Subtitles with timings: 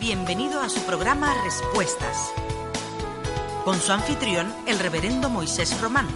[0.00, 2.32] Bienvenido a su programa Respuestas.
[3.64, 6.06] Con su anfitrión, el reverendo Moisés Román.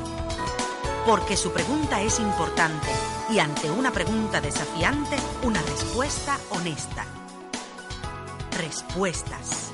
[1.05, 2.87] Porque su pregunta es importante
[3.29, 7.05] y ante una pregunta desafiante, una respuesta honesta.
[8.57, 9.73] Respuestas.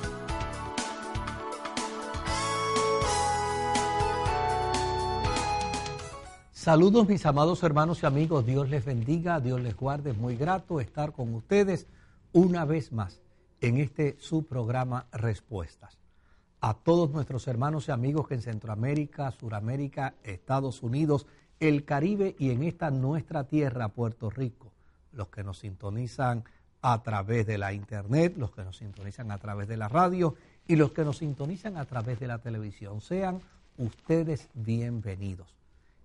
[6.51, 10.79] Saludos mis amados hermanos y amigos, Dios les bendiga, Dios les guarde, es muy grato
[10.79, 11.85] estar con ustedes
[12.33, 13.21] una vez más
[13.61, 15.97] en este su programa Respuestas.
[16.61, 21.25] A todos nuestros hermanos y amigos que en Centroamérica, Suramérica, Estados Unidos,
[21.59, 24.71] el Caribe y en esta nuestra tierra, Puerto Rico,
[25.13, 26.43] los que nos sintonizan
[26.81, 30.35] a través de la internet, los que nos sintonizan a través de la radio
[30.67, 33.01] y los que nos sintonizan a través de la televisión.
[33.01, 33.41] Sean
[33.77, 35.47] ustedes bienvenidos.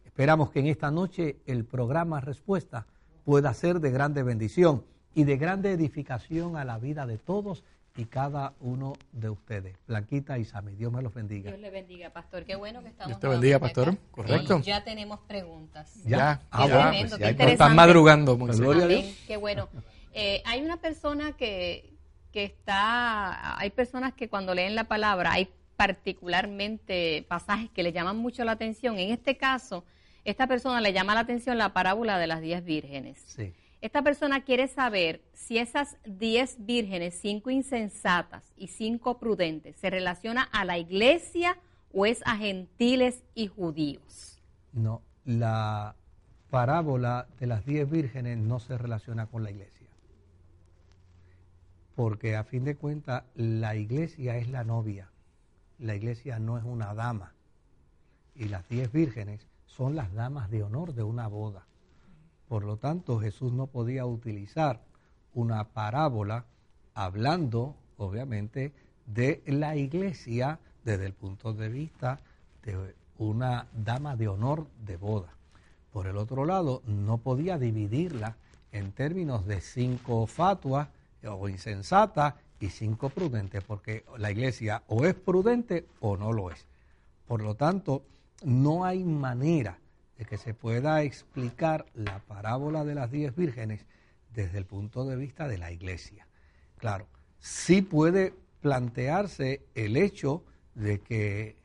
[0.04, 2.86] Esperamos que en esta noche el programa Respuesta
[3.24, 4.84] pueda ser de grande bendición
[5.14, 7.64] y de grande edificación a la vida de todos
[7.96, 9.76] y cada uno de ustedes.
[9.86, 11.50] Blanquita y Sami, Dios me los bendiga.
[11.50, 12.44] Dios le bendiga, pastor.
[12.44, 13.08] Qué bueno que estamos.
[13.08, 13.96] Dios te bendiga, pastor.
[14.10, 14.60] Correcto.
[14.62, 15.94] ya tenemos preguntas.
[16.04, 18.60] Ya, Ah, Qué bueno, tremendo, pues qué ya están madrugando, Moisés.
[18.60, 19.04] Gloria a Dios.
[19.28, 19.68] Qué bueno.
[20.12, 21.92] Eh, hay una persona que,
[22.32, 28.16] que está, hay personas que cuando leen la palabra hay particularmente pasajes que le llaman
[28.16, 28.98] mucho la atención.
[28.98, 29.84] En este caso,
[30.24, 33.22] esta persona le llama la atención la parábola de las diez vírgenes.
[33.26, 33.52] Sí.
[33.84, 40.44] Esta persona quiere saber si esas diez vírgenes, cinco insensatas y cinco prudentes, se relaciona
[40.52, 41.58] a la iglesia
[41.92, 44.40] o es a gentiles y judíos.
[44.72, 45.96] No, la
[46.48, 49.88] parábola de las diez vírgenes no se relaciona con la iglesia.
[51.94, 55.10] Porque a fin de cuentas, la iglesia es la novia.
[55.78, 57.34] La iglesia no es una dama.
[58.34, 61.66] Y las diez vírgenes son las damas de honor de una boda.
[62.48, 64.80] Por lo tanto, Jesús no podía utilizar
[65.32, 66.44] una parábola
[66.94, 68.72] hablando, obviamente,
[69.06, 72.20] de la iglesia desde el punto de vista
[72.62, 75.34] de una dama de honor de boda.
[75.92, 78.36] Por el otro lado, no podía dividirla
[78.72, 80.88] en términos de cinco fatuas
[81.26, 86.66] o insensatas y cinco prudentes, porque la iglesia o es prudente o no lo es.
[87.26, 88.02] Por lo tanto,
[88.44, 89.78] no hay manera
[90.18, 93.86] de que se pueda explicar la parábola de las diez vírgenes
[94.32, 96.26] desde el punto de vista de la iglesia.
[96.78, 97.06] Claro,
[97.38, 100.44] sí puede plantearse el hecho
[100.74, 101.56] de que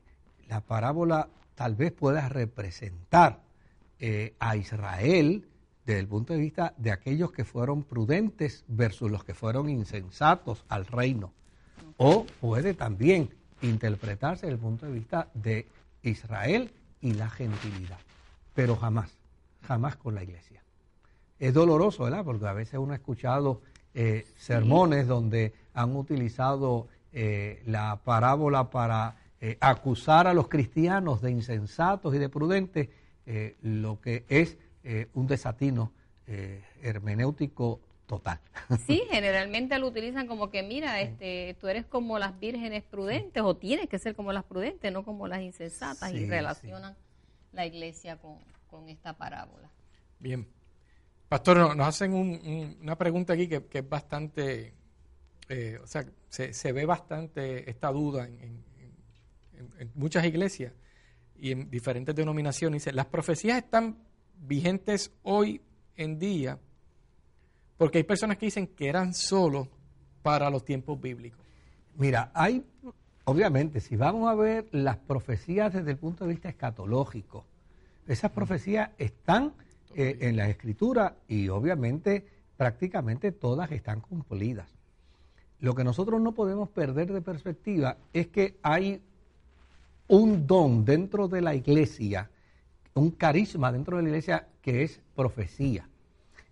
[0.47, 3.41] la parábola tal vez pueda representar
[3.99, 5.47] eh, a Israel
[5.85, 10.63] desde el punto de vista de aquellos que fueron prudentes versus los que fueron insensatos
[10.69, 11.33] al reino.
[11.97, 15.67] O puede también interpretarse desde el punto de vista de
[16.03, 16.71] Israel
[17.01, 17.99] y la gentilidad,
[18.53, 19.11] pero jamás,
[19.67, 20.63] jamás con la iglesia.
[21.39, 22.23] Es doloroso, ¿verdad?
[22.25, 23.61] Porque a veces uno ha escuchado
[23.93, 31.31] eh, sermones donde han utilizado eh, la parábola para eh, acusar a los cristianos de
[31.31, 32.89] insensatos y de prudentes,
[33.25, 35.91] eh, lo que es eh, un desatino
[36.27, 38.39] eh, hermenéutico total.
[38.85, 43.55] Sí, generalmente lo utilizan como que, mira, este, tú eres como las vírgenes prudentes o
[43.55, 46.27] tienes que ser como las prudentes, no como las insensatas Sí, y sí.
[47.51, 48.37] La iglesia con,
[48.69, 49.69] con esta parábola.
[50.19, 50.47] Bien.
[51.27, 54.73] Pastor, no- nos hacen un- un- una pregunta aquí que, que es bastante,
[55.47, 58.63] eh, o sea, se, se ve bastante esta duda en, en-
[59.53, 60.73] en- en muchas iglesias
[61.37, 62.83] y en diferentes denominaciones.
[62.83, 63.97] Dice, las profecías están
[64.41, 65.61] vigentes hoy
[65.95, 66.59] en día
[67.77, 69.67] porque hay personas que dicen que eran solo
[70.21, 71.39] para los tiempos bíblicos.
[71.95, 72.65] Mira, hay,
[73.29, 77.45] obviamente, si vamos a ver las profecías desde el punto de vista escatológico,
[78.07, 79.53] esas profecías están
[79.95, 82.25] eh, en la escritura y obviamente
[82.57, 84.67] prácticamente todas están cumplidas.
[85.59, 89.01] Lo que nosotros no podemos perder de perspectiva es que hay
[90.07, 92.31] un don dentro de la iglesia,
[92.95, 95.87] un carisma dentro de la iglesia que es profecía.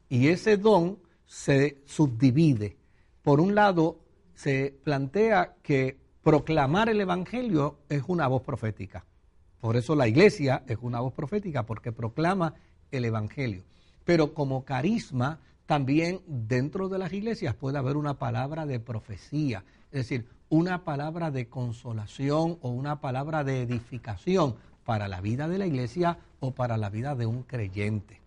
[0.09, 2.77] Y ese don se subdivide.
[3.23, 3.99] Por un lado,
[4.35, 5.97] se plantea que
[6.27, 9.05] proclamar el Evangelio es una voz profética.
[9.61, 12.53] Por eso la iglesia es una voz profética, porque proclama
[12.91, 13.63] el Evangelio.
[14.03, 19.99] Pero como carisma, también dentro de las iglesias puede haber una palabra de profecía, es
[20.01, 25.65] decir, una palabra de consolación o una palabra de edificación para la vida de la
[25.65, 28.19] iglesia o para la vida de un creyente.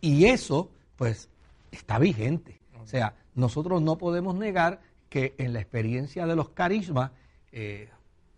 [0.00, 1.28] Y eso, pues,
[1.70, 2.58] está vigente.
[2.82, 7.12] O sea, nosotros no podemos negar que en la experiencia de los carismas
[7.58, 7.88] eh,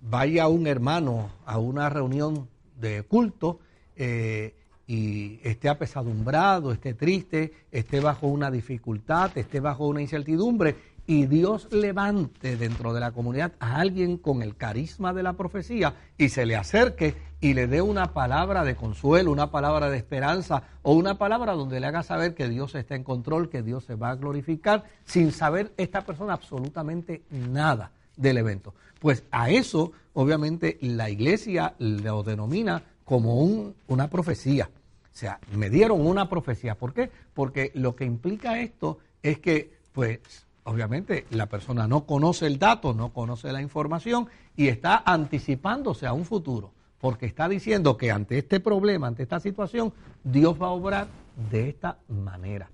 [0.01, 2.49] vaya un hermano a una reunión
[2.79, 3.59] de culto
[3.97, 4.55] eh,
[4.87, 11.67] y esté apesadumbrado, esté triste, esté bajo una dificultad, esté bajo una incertidumbre y Dios
[11.73, 16.47] levante dentro de la comunidad a alguien con el carisma de la profecía y se
[16.47, 21.19] le acerque y le dé una palabra de consuelo, una palabra de esperanza o una
[21.19, 24.15] palabra donde le haga saber que Dios está en control, que Dios se va a
[24.15, 28.75] glorificar, sin saber esta persona absolutamente nada del evento.
[29.01, 34.69] Pues a eso, obviamente, la iglesia lo denomina como un, una profecía.
[35.05, 36.75] O sea, me dieron una profecía.
[36.75, 37.11] ¿Por qué?
[37.33, 40.21] Porque lo que implica esto es que, pues,
[40.65, 46.13] obviamente la persona no conoce el dato, no conoce la información y está anticipándose a
[46.13, 49.93] un futuro porque está diciendo que ante este problema, ante esta situación,
[50.25, 51.09] Dios va a obrar
[51.51, 52.71] de esta manera.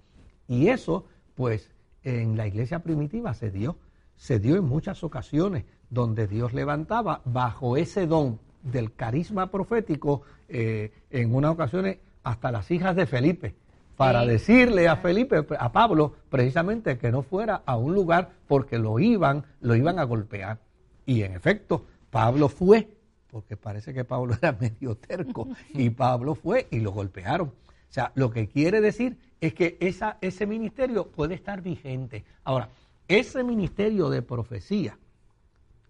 [0.48, 1.04] Y eso,
[1.34, 1.70] pues,
[2.02, 3.76] en la iglesia primitiva se dio,
[4.16, 10.92] se dio en muchas ocasiones, donde Dios levantaba bajo ese don del carisma profético, eh,
[11.10, 13.54] en unas ocasiones hasta las hijas de Felipe,
[13.96, 18.98] para decirle a Felipe, a Pablo, precisamente que no fuera a un lugar porque lo
[18.98, 20.58] iban, lo iban a golpear.
[21.06, 22.88] Y en efecto, Pablo fue
[23.34, 27.48] porque parece que Pablo era medio terco y Pablo fue y lo golpearon.
[27.48, 32.24] O sea, lo que quiere decir es que esa, ese ministerio puede estar vigente.
[32.44, 32.68] Ahora,
[33.08, 34.98] ese ministerio de profecía.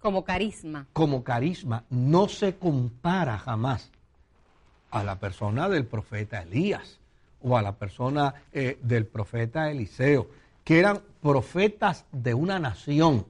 [0.00, 0.86] Como carisma.
[0.92, 3.90] Como carisma, no se compara jamás
[4.90, 6.98] a la persona del profeta Elías
[7.42, 10.28] o a la persona eh, del profeta Eliseo,
[10.62, 13.26] que eran profetas de una nación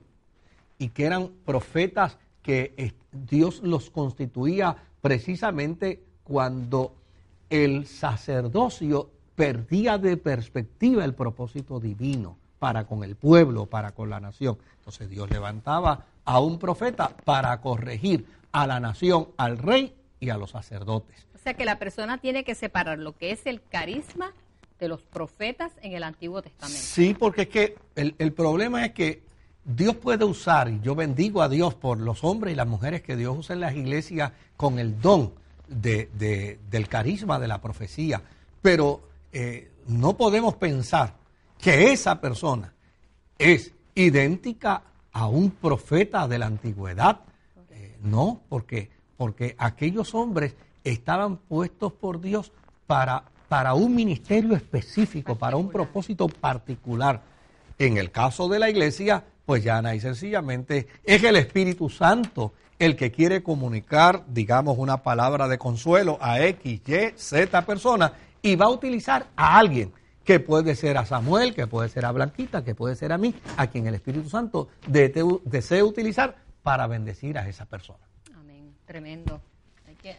[0.78, 6.94] y que eran profetas que Dios los constituía precisamente cuando
[7.50, 14.20] el sacerdocio perdía de perspectiva el propósito divino para con el pueblo, para con la
[14.20, 14.56] nación.
[14.78, 20.38] Entonces Dios levantaba a un profeta para corregir a la nación, al rey y a
[20.38, 21.26] los sacerdotes.
[21.34, 24.32] O sea que la persona tiene que separar lo que es el carisma
[24.80, 26.80] de los profetas en el Antiguo Testamento.
[26.80, 29.22] Sí, porque es que el, el problema es que
[29.66, 33.14] Dios puede usar, y yo bendigo a Dios por los hombres y las mujeres que
[33.14, 35.34] Dios usa en las iglesias con el don
[35.68, 38.22] de, del carisma de la profecía,
[38.62, 39.02] pero
[39.34, 41.22] eh, no podemos pensar
[41.64, 42.74] que esa persona
[43.38, 47.20] es idéntica a un profeta de la antigüedad.
[47.70, 52.52] Eh, no, porque, porque aquellos hombres estaban puestos por Dios
[52.86, 57.22] para, para un ministerio específico, para un propósito particular.
[57.78, 62.94] En el caso de la iglesia, pues ya y sencillamente es el Espíritu Santo el
[62.94, 68.12] que quiere comunicar, digamos, una palabra de consuelo a X, Y, Z persona
[68.42, 72.12] y va a utilizar a alguien que puede ser a Samuel, que puede ser a
[72.12, 77.38] Blanquita, que puede ser a mí, a quien el Espíritu Santo desee utilizar para bendecir
[77.38, 78.00] a esa persona.
[78.34, 79.40] Amén, tremendo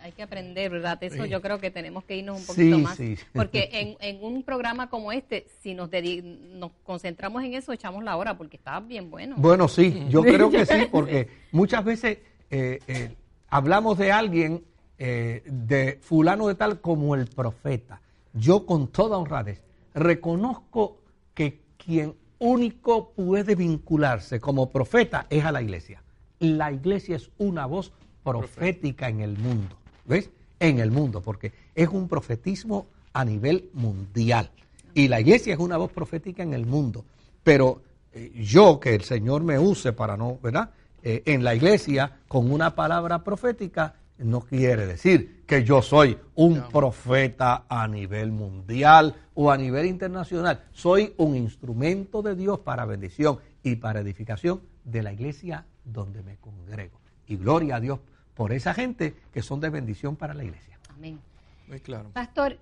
[0.01, 0.97] hay que aprender, ¿verdad?
[1.01, 2.97] Eso yo creo que tenemos que irnos un poquito más.
[3.33, 8.17] Porque en, en, un programa como este, si nos, nos concentramos en eso, echamos la
[8.17, 9.35] hora, porque está bien bueno.
[9.37, 12.19] Bueno, sí, yo creo que sí, porque muchas veces
[12.49, 13.15] eh, eh,
[13.49, 14.63] hablamos de alguien,
[14.97, 18.01] eh, de fulano de tal, como el profeta.
[18.33, 19.61] Yo con toda honradez
[19.95, 20.99] reconozco
[21.33, 26.03] que quien único puede vincularse como profeta es a la iglesia.
[26.39, 27.91] La iglesia es una voz
[28.23, 29.77] profética en el mundo.
[30.05, 30.29] ¿Ves?
[30.59, 34.51] En el mundo, porque es un profetismo a nivel mundial.
[34.93, 37.05] Y la iglesia es una voz profética en el mundo.
[37.43, 37.81] Pero
[38.13, 40.69] eh, yo, que el Señor me use para no, ¿verdad?
[41.03, 46.63] Eh, en la iglesia, con una palabra profética, no quiere decir que yo soy un
[46.69, 50.63] profeta a nivel mundial o a nivel internacional.
[50.71, 56.37] Soy un instrumento de Dios para bendición y para edificación de la iglesia donde me
[56.37, 56.99] congrego.
[57.27, 57.99] Y gloria a Dios
[58.33, 60.79] por esa gente que son de bendición para la iglesia.
[60.89, 61.19] Amén.
[61.67, 62.09] Muy claro.
[62.13, 62.57] Pastor,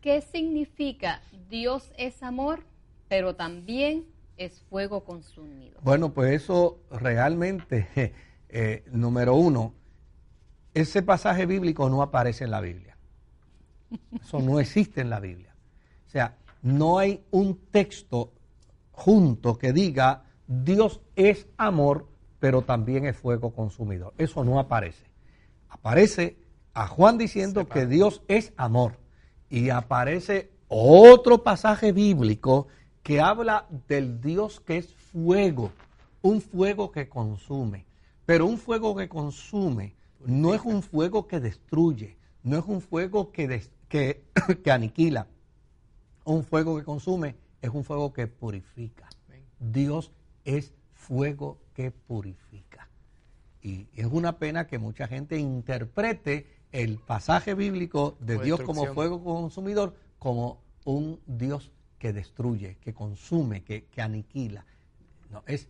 [0.00, 2.60] ¿qué significa Dios es amor,
[3.08, 4.04] pero también
[4.36, 5.78] es fuego consumido?
[5.82, 7.88] Bueno, pues eso realmente,
[8.48, 9.74] eh, número uno,
[10.74, 12.96] ese pasaje bíblico no aparece en la Biblia.
[14.20, 15.54] Eso no existe en la Biblia.
[16.06, 18.32] O sea, no hay un texto
[18.92, 22.08] junto que diga Dios es amor,
[22.38, 24.14] pero también es fuego consumidor.
[24.18, 25.08] Eso no aparece
[25.68, 26.36] aparece
[26.74, 28.98] a Juan diciendo que Dios es amor.
[29.50, 32.66] Y aparece otro pasaje bíblico
[33.02, 35.72] que habla del Dios que es fuego,
[36.20, 37.86] un fuego que consume.
[38.26, 39.94] Pero un fuego que consume
[40.24, 44.24] no es un fuego que destruye, no es un fuego que, que,
[44.64, 45.26] que aniquila.
[46.24, 49.08] Un fuego que consume es un fuego que purifica.
[49.58, 50.12] Dios
[50.44, 52.88] es fuego que purifica.
[53.62, 59.22] Y es una pena que mucha gente interprete el pasaje bíblico de Dios como fuego
[59.24, 64.64] consumidor como un Dios que destruye, que consume, que, aniquila.
[65.30, 65.68] No, es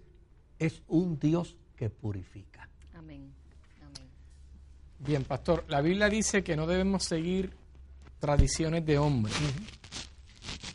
[0.59, 2.69] es un Dios que purifica.
[2.95, 3.33] Amén.
[4.99, 7.53] Bien, pastor, la Biblia dice que no debemos seguir
[8.19, 9.35] tradiciones de hombres.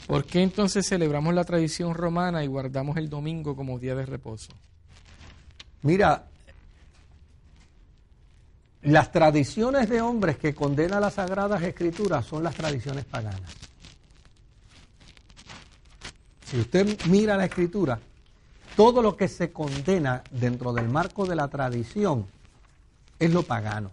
[0.08, 4.54] ¿Por qué entonces celebramos la tradición romana y guardamos el domingo como día de reposo?
[5.82, 6.28] Mira,
[8.84, 13.50] las tradiciones de hombres que condenan las sagradas escrituras son las tradiciones paganas.
[16.46, 18.00] Si usted mira la escritura,
[18.76, 22.28] todo lo que se condena dentro del marco de la tradición
[23.20, 23.92] es lo pagano.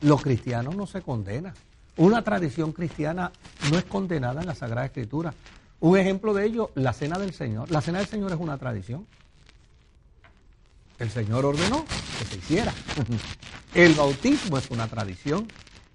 [0.00, 1.54] Lo cristiano no se condena.
[1.96, 3.32] Una tradición cristiana
[3.70, 5.32] no es condenada en la Sagrada Escritura.
[5.80, 7.70] Un ejemplo de ello, la Cena del Señor.
[7.70, 9.06] La Cena del Señor es una tradición.
[10.98, 11.84] El Señor ordenó
[12.18, 12.72] que se hiciera.
[13.74, 15.46] El bautismo es una tradición.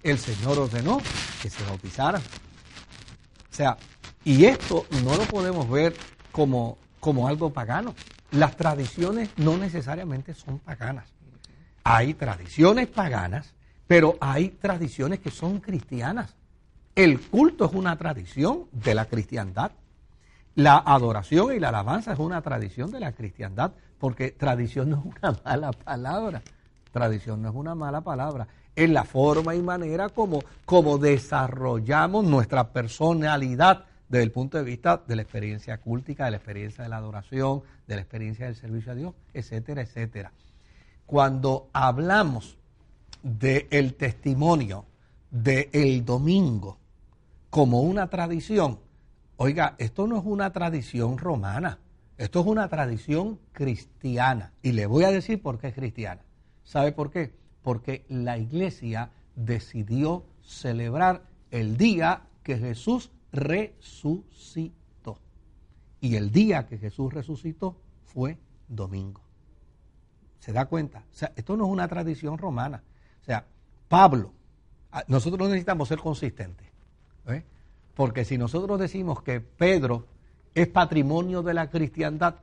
[0.02, 1.00] El Señor ordenó
[1.40, 2.20] que se bautizaran.
[2.20, 3.76] O sea,
[4.24, 5.94] y esto no lo podemos ver
[6.30, 7.94] como, como algo pagano.
[8.30, 11.08] Las tradiciones no necesariamente son paganas.
[11.84, 13.52] Hay tradiciones paganas,
[13.86, 16.34] pero hay tradiciones que son cristianas.
[16.94, 19.72] El culto es una tradición de la cristiandad.
[20.54, 25.16] La adoración y la alabanza es una tradición de la cristiandad, porque tradición no es
[25.18, 26.42] una mala palabra.
[26.92, 28.46] Tradición no es una mala palabra.
[28.76, 35.02] Es la forma y manera como, como desarrollamos nuestra personalidad desde el punto de vista
[35.06, 38.92] de la experiencia cúltica, de la experiencia de la adoración, de la experiencia del servicio
[38.92, 40.32] a Dios, etcétera, etcétera.
[41.06, 42.58] Cuando hablamos
[43.22, 44.86] del testimonio
[45.30, 46.78] del domingo
[47.50, 48.78] como una tradición,
[49.36, 51.78] oiga, esto no es una tradición romana,
[52.18, 54.52] esto es una tradición cristiana.
[54.62, 56.22] Y le voy a decir por qué es cristiana.
[56.64, 57.34] ¿Sabe por qué?
[57.62, 65.18] Porque la iglesia decidió celebrar el día que Jesús resucitó.
[66.00, 68.38] Y el día que Jesús resucitó fue
[68.68, 69.20] domingo.
[70.38, 71.00] ¿Se da cuenta?
[71.12, 72.82] O sea, esto no es una tradición romana.
[73.22, 73.44] O sea,
[73.88, 74.32] Pablo,
[74.90, 76.66] ah, nosotros necesitamos ser consistentes.
[77.28, 77.44] ¿eh?
[77.94, 80.06] Porque si nosotros decimos que Pedro
[80.54, 82.36] es patrimonio de la cristiandad,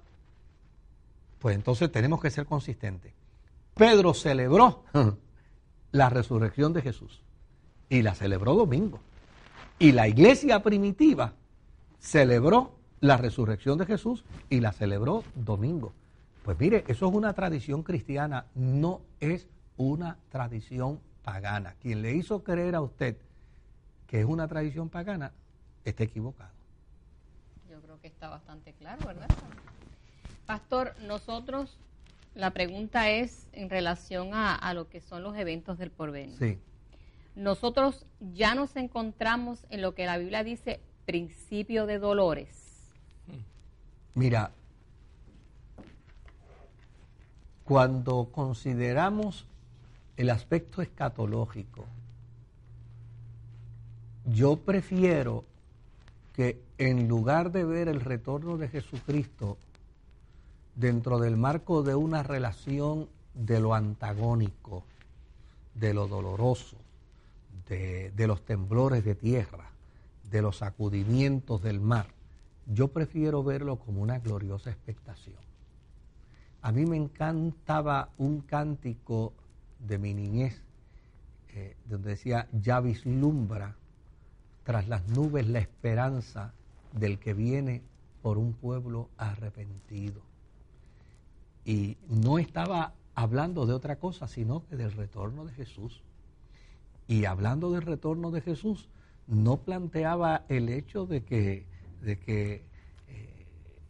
[1.40, 3.14] pues entonces tenemos que ser consistentes.
[3.74, 4.84] Pedro celebró
[5.92, 7.22] la resurrección de Jesús
[7.90, 9.00] y la celebró domingo.
[9.80, 11.34] Y la iglesia primitiva
[12.00, 15.94] celebró la resurrección de Jesús y la celebró domingo.
[16.44, 19.48] Pues mire, eso es una tradición cristiana, no es
[19.80, 21.74] una tradición pagana.
[21.82, 23.18] Quien le hizo creer a usted
[24.06, 25.32] que es una tradición pagana,
[25.86, 26.52] está equivocado.
[27.68, 29.28] Yo creo que está bastante claro, ¿verdad?
[30.46, 31.80] Pastor, nosotros,
[32.36, 36.38] la pregunta es en relación a, a lo que son los eventos del porvenir.
[36.38, 36.60] Sí
[37.40, 42.50] nosotros ya nos encontramos en lo que la Biblia dice principio de dolores.
[44.14, 44.52] Mira,
[47.64, 49.48] cuando consideramos
[50.20, 51.86] el aspecto escatológico,
[54.26, 55.46] yo prefiero
[56.36, 59.58] que en lugar de ver el retorno de Jesucristo
[60.76, 64.84] dentro del marco de una relación de lo antagónico,
[65.74, 66.76] de lo doloroso,
[67.70, 69.70] de, los temblores de tierra,
[70.30, 72.08] de los sacudimientos del mar,
[72.66, 75.38] yo prefiero verlo como una gloriosa expectación.
[76.62, 79.32] A mí me encantaba un cántico
[79.80, 80.62] de mi niñez,
[81.54, 83.76] eh, donde decía, ya vislumbra
[84.64, 86.54] tras las nubes la esperanza
[86.94, 87.82] del que viene
[88.22, 90.22] por un pueblo arrepentido.
[91.66, 96.02] Y no estaba hablando de otra cosa, sino que del retorno de Jesús.
[97.08, 98.90] Y hablando del retorno de Jesús,
[99.28, 101.66] no planteaba el hecho de que,
[102.02, 102.64] de que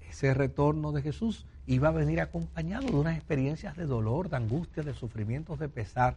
[0.09, 4.83] ese retorno de Jesús iba a venir acompañado de unas experiencias de dolor, de angustia,
[4.83, 6.15] de sufrimientos, de pesar.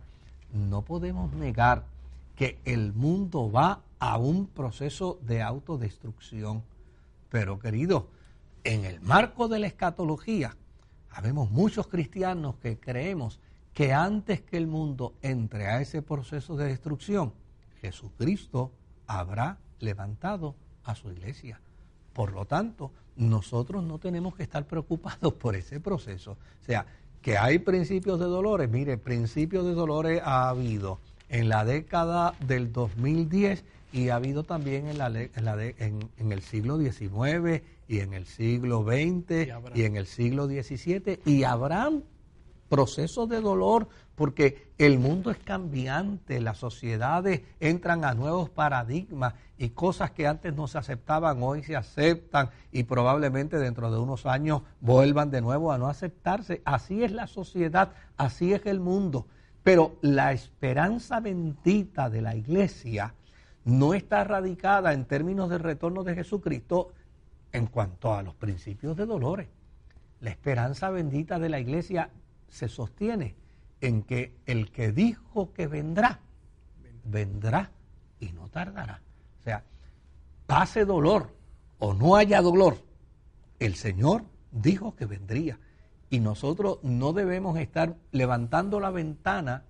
[0.53, 1.85] No podemos negar
[2.37, 6.63] que el mundo va a un proceso de autodestrucción.
[7.29, 8.09] Pero querido,
[8.65, 10.57] en el marco de la escatología,
[11.11, 13.39] habemos muchos cristianos que creemos
[13.75, 17.33] que antes que el mundo entre a ese proceso de destrucción,
[17.81, 18.71] Jesucristo
[19.07, 21.61] habrá levantado a su iglesia.
[22.13, 26.33] Por lo tanto, nosotros no tenemos que estar preocupados por ese proceso.
[26.33, 26.87] O sea,
[27.21, 28.69] que hay principios de dolores.
[28.69, 34.89] Mire, principios de dolores ha habido en la década del 2010 y ha habido también
[34.89, 39.97] en, la, en, en, el siglo XIX y en el siglo XX y, y en
[39.97, 41.21] el siglo XVII.
[41.25, 42.03] Y Abraham
[42.73, 49.69] procesos de dolor, porque el mundo es cambiante, las sociedades entran a nuevos paradigmas y
[49.69, 54.63] cosas que antes no se aceptaban hoy se aceptan y probablemente dentro de unos años
[54.81, 56.63] vuelvan de nuevo a no aceptarse.
[56.65, 59.27] Así es la sociedad, así es el mundo.
[59.63, 63.13] Pero la esperanza bendita de la iglesia
[63.67, 66.95] no está radicada en términos del retorno de Jesucristo
[67.53, 69.49] en cuanto a los principios de dolores.
[70.21, 72.09] La esperanza bendita de la iglesia
[72.53, 73.35] se sostiene
[73.81, 76.21] en que el que dijo que vendrá,
[77.03, 77.71] vendrá
[78.21, 79.01] y no tardará.
[79.41, 79.65] O sea,
[80.47, 81.31] pase dolor
[81.79, 82.77] o no haya dolor,
[83.59, 85.59] el Señor dijo que vendría.
[86.11, 89.65] Y nosotros no debemos estar levantando la ventana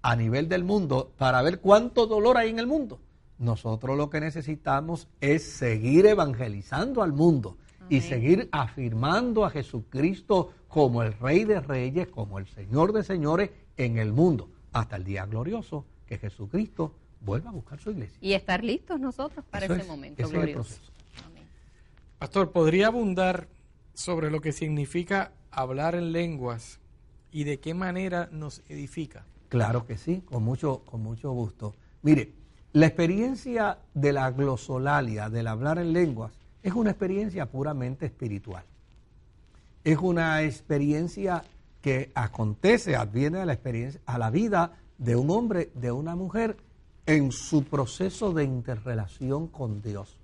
[0.00, 3.00] a nivel del mundo para ver cuánto dolor hay en el mundo.
[3.38, 7.56] Nosotros lo que necesitamos es seguir evangelizando al mundo
[7.88, 13.50] y seguir afirmando a Jesucristo como el Rey de Reyes, como el Señor de Señores
[13.76, 18.18] en el mundo, hasta el día glorioso que Jesucristo vuelva a buscar su iglesia.
[18.20, 20.80] Y estar listos nosotros para ese momento glorioso.
[22.18, 23.48] Pastor, ¿podría abundar
[23.94, 26.80] sobre lo que significa hablar en lenguas
[27.30, 29.24] y de qué manera nos edifica?
[29.48, 31.74] Claro que sí, con mucho, con mucho gusto.
[32.02, 32.32] Mire,
[32.72, 36.37] la experiencia de la glosolalia, del hablar en lenguas,
[36.68, 38.62] es una experiencia puramente espiritual.
[39.84, 41.42] Es una experiencia
[41.80, 46.58] que acontece, adviene a la experiencia, a la vida de un hombre, de una mujer,
[47.06, 50.14] en su proceso de interrelación con Dios.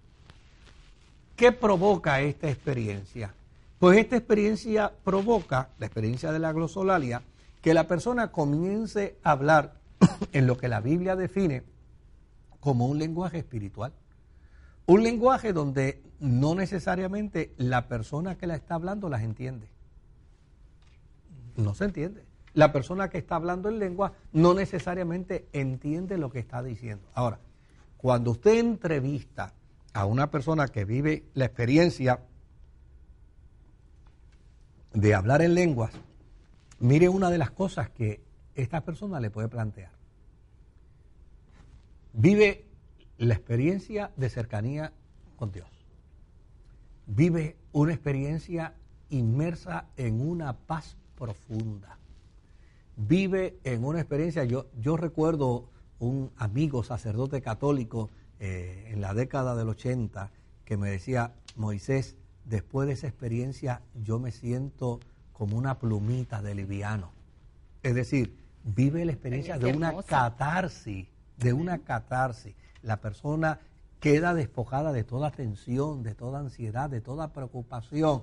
[1.34, 3.32] ¿Qué provoca esta experiencia?
[3.78, 7.22] Pues esta experiencia provoca, la experiencia de la glosolalia,
[7.62, 9.80] que la persona comience a hablar
[10.32, 11.62] en lo que la Biblia define
[12.60, 13.94] como un lenguaje espiritual.
[14.84, 19.68] Un lenguaje donde no necesariamente la persona que la está hablando las entiende.
[21.56, 22.24] No se entiende.
[22.52, 27.08] La persona que está hablando en lengua no necesariamente entiende lo que está diciendo.
[27.14, 27.40] Ahora,
[27.96, 29.54] cuando usted entrevista
[29.92, 32.20] a una persona que vive la experiencia
[34.92, 35.92] de hablar en lenguas,
[36.78, 38.22] mire una de las cosas que
[38.54, 39.90] esta persona le puede plantear.
[42.12, 42.66] Vive
[43.18, 44.92] la experiencia de cercanía
[45.36, 45.73] con Dios.
[47.06, 48.74] Vive una experiencia
[49.10, 51.98] inmersa en una paz profunda.
[52.96, 59.54] Vive en una experiencia, yo, yo recuerdo un amigo sacerdote católico eh, en la década
[59.54, 60.30] del 80
[60.64, 65.00] que me decía, Moisés, después de esa experiencia yo me siento
[65.32, 67.12] como una plumita de liviano.
[67.82, 73.58] Es decir, vive la experiencia de una catarsis, de una catarsis la persona
[74.04, 78.20] queda despojada de toda tensión, de toda ansiedad, de toda preocupación.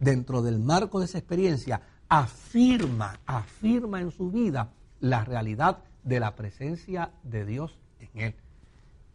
[0.00, 6.34] Dentro del marco de esa experiencia, afirma, afirma en su vida la realidad de la
[6.34, 8.34] presencia de Dios en él.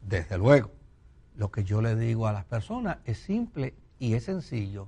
[0.01, 0.71] Desde luego,
[1.35, 4.87] lo que yo le digo a las personas es simple y es sencillo.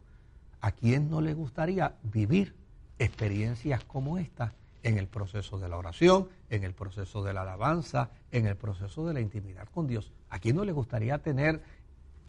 [0.61, 2.55] ¿A quién no le gustaría vivir
[2.97, 8.11] experiencias como esta en el proceso de la oración, en el proceso de la alabanza,
[8.31, 10.11] en el proceso de la intimidad con Dios.
[10.29, 11.61] ¿A quién no le gustaría tener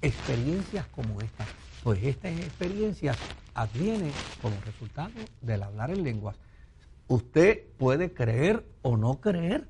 [0.00, 1.44] experiencias como esta?
[1.82, 3.18] Pues estas experiencias
[3.54, 6.36] advienen como resultado del hablar en lenguas.
[7.08, 9.68] Usted puede creer o no creer,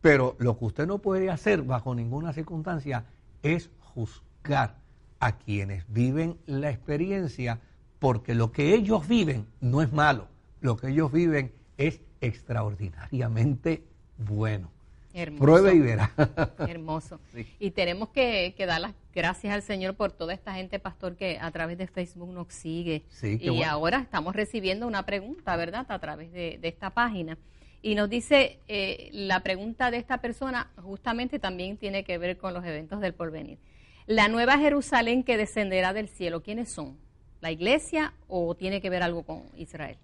[0.00, 3.06] pero lo que usted no puede hacer bajo ninguna circunstancia
[3.42, 4.76] es juzgar
[5.18, 7.60] a quienes viven la experiencia,
[7.98, 10.28] porque lo que ellos viven no es malo,
[10.60, 13.84] lo que ellos viven es extraordinariamente
[14.18, 14.70] bueno.
[15.12, 15.42] Hermoso.
[15.44, 16.10] Pruebe y verá.
[16.58, 17.20] Hermoso.
[17.60, 21.50] Y tenemos que, dar las gracias al Señor por toda esta gente, pastor, que a
[21.52, 23.04] través de Facebook nos sigue.
[23.22, 25.86] y ahora estamos recibiendo una pregunta, ¿verdad?
[25.88, 27.38] A través de, esta página.
[27.80, 32.52] Y nos dice, eh, la pregunta de esta persona justamente también tiene que ver con
[32.52, 33.58] los eventos del porvenir.
[34.06, 36.98] La nueva Jerusalén que descenderá del cielo, ¿quiénes son?
[37.40, 39.96] ¿La iglesia o tiene que ver algo con Israel?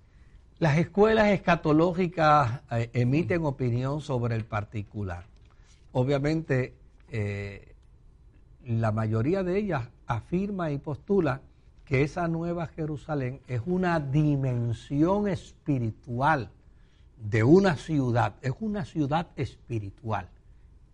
[0.61, 5.25] Las escuelas escatológicas eh, emiten opinión sobre el particular.
[5.92, 6.75] Obviamente,
[7.09, 7.75] eh,
[8.66, 11.40] la mayoría de ellas afirma y postula
[11.87, 16.51] que esa nueva Jerusalén es una dimensión espiritual
[17.16, 20.29] de una ciudad, es una ciudad espiritual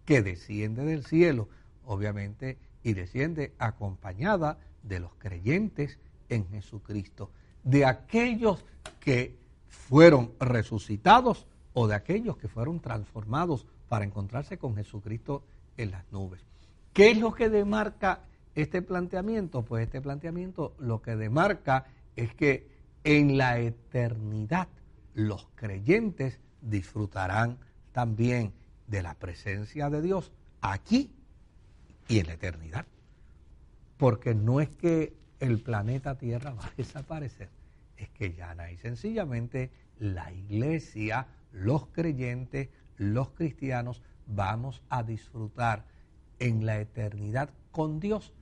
[0.04, 1.48] que desciende del cielo,
[1.84, 5.98] obviamente, y desciende acompañada de los creyentes
[6.28, 7.32] en Jesucristo,
[7.64, 8.64] de aquellos
[9.00, 15.44] que fueron resucitados o de aquellos que fueron transformados para encontrarse con Jesucristo
[15.76, 16.40] en las nubes.
[16.92, 18.20] ¿Qué es lo que demarca
[18.54, 19.62] este planteamiento?
[19.62, 22.68] Pues este planteamiento lo que demarca es que
[23.04, 24.68] en la eternidad
[25.14, 27.58] los creyentes disfrutarán
[27.92, 28.52] también
[28.86, 31.10] de la presencia de Dios aquí
[32.08, 32.86] y en la eternidad.
[33.96, 37.48] Porque no es que el planeta Tierra va a desaparecer,
[37.96, 45.84] es que ya no hay sencillamente la iglesia, los creyentes, los cristianos, vamos a disfrutar
[46.38, 48.32] en la eternidad con Dios,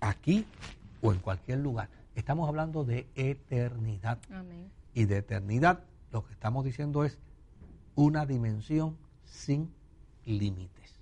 [0.00, 0.46] aquí
[1.00, 1.88] o en cualquier lugar.
[2.14, 4.18] Estamos hablando de eternidad.
[4.94, 7.18] Y de eternidad lo que estamos diciendo es
[7.94, 9.72] una dimensión sin
[10.24, 10.98] límites.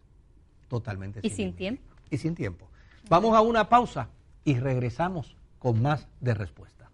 [0.69, 1.83] Totalmente y sin, tiempo.
[2.11, 2.69] Y sin tiempo.
[3.09, 4.09] Vamos a una pausa
[4.45, 6.90] y regresamos con más de respuesta.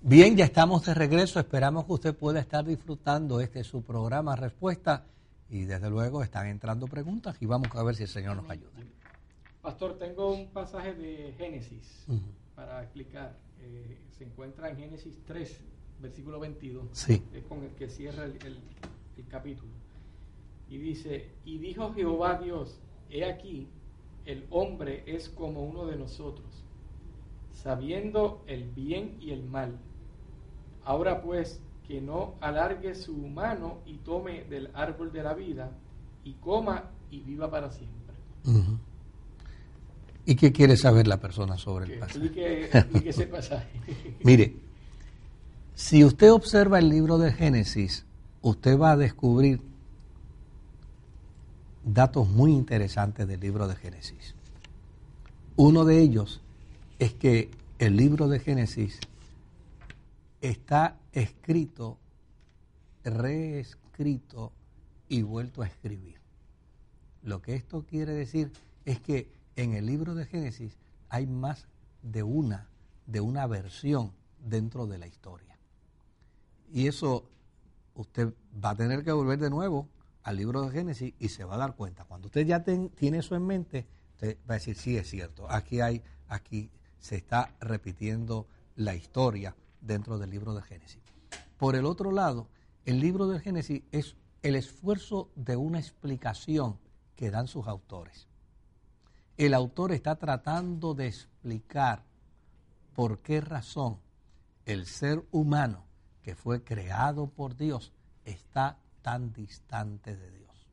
[0.00, 1.38] Bien, ya estamos de regreso.
[1.38, 5.06] Esperamos que usted pueda estar disfrutando este su programa Respuesta
[5.48, 8.72] y desde luego están entrando preguntas y vamos a ver si el Señor nos ayuda.
[9.64, 12.04] Pastor, tengo un pasaje de Génesis
[12.54, 13.34] para explicar.
[13.62, 15.58] Eh, se encuentra en Génesis 3,
[16.02, 17.22] versículo 22, sí.
[17.32, 18.58] es con el que cierra el,
[19.30, 19.72] capítulo.
[20.68, 23.66] Y dice, y dijo Jehová Dios, he aquí,
[24.26, 26.62] el hombre es como uno de nosotros,
[27.54, 29.78] sabiendo el bien y el mal.
[30.84, 35.72] Ahora pues, que no alargue su mano y tome del árbol de la vida,
[36.22, 38.14] y coma y viva para siempre.
[40.26, 42.70] ¿Y qué quiere saber la persona sobre el pasaje?
[43.08, 43.68] ese pasaje.
[44.24, 44.56] Mire,
[45.74, 48.06] si usted observa el libro de Génesis,
[48.40, 49.60] usted va a descubrir
[51.84, 54.34] datos muy interesantes del libro de Génesis.
[55.56, 56.40] Uno de ellos
[56.98, 59.00] es que el libro de Génesis
[60.40, 61.98] está escrito,
[63.04, 64.52] reescrito
[65.08, 66.16] y vuelto a escribir.
[67.22, 68.50] Lo que esto quiere decir
[68.84, 70.76] es que en el libro de Génesis
[71.08, 71.68] hay más
[72.02, 72.68] de una,
[73.06, 75.58] de una versión dentro de la historia.
[76.72, 77.28] Y eso
[77.94, 79.88] usted va a tener que volver de nuevo
[80.22, 82.04] al libro de Génesis y se va a dar cuenta.
[82.04, 85.80] Cuando usted ya tiene eso en mente, usted va a decir, sí, es cierto, aquí
[85.80, 91.02] hay, aquí se está repitiendo la historia dentro del libro de Génesis.
[91.58, 92.48] Por el otro lado,
[92.84, 96.78] el libro de Génesis es el esfuerzo de una explicación
[97.14, 98.26] que dan sus autores
[99.36, 102.02] el autor está tratando de explicar
[102.94, 103.98] por qué razón
[104.66, 105.84] el ser humano
[106.22, 107.92] que fue creado por Dios
[108.24, 110.68] está tan distante de Dios.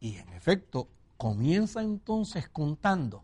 [0.00, 3.22] Y en efecto, comienza entonces contando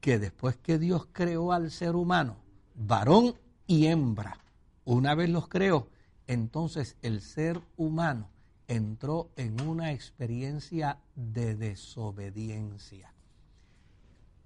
[0.00, 2.36] que después que Dios creó al ser humano,
[2.74, 3.34] varón
[3.66, 4.38] y hembra,
[4.84, 5.88] una vez los creó,
[6.26, 8.28] entonces el ser humano
[8.68, 13.12] entró en una experiencia de desobediencia.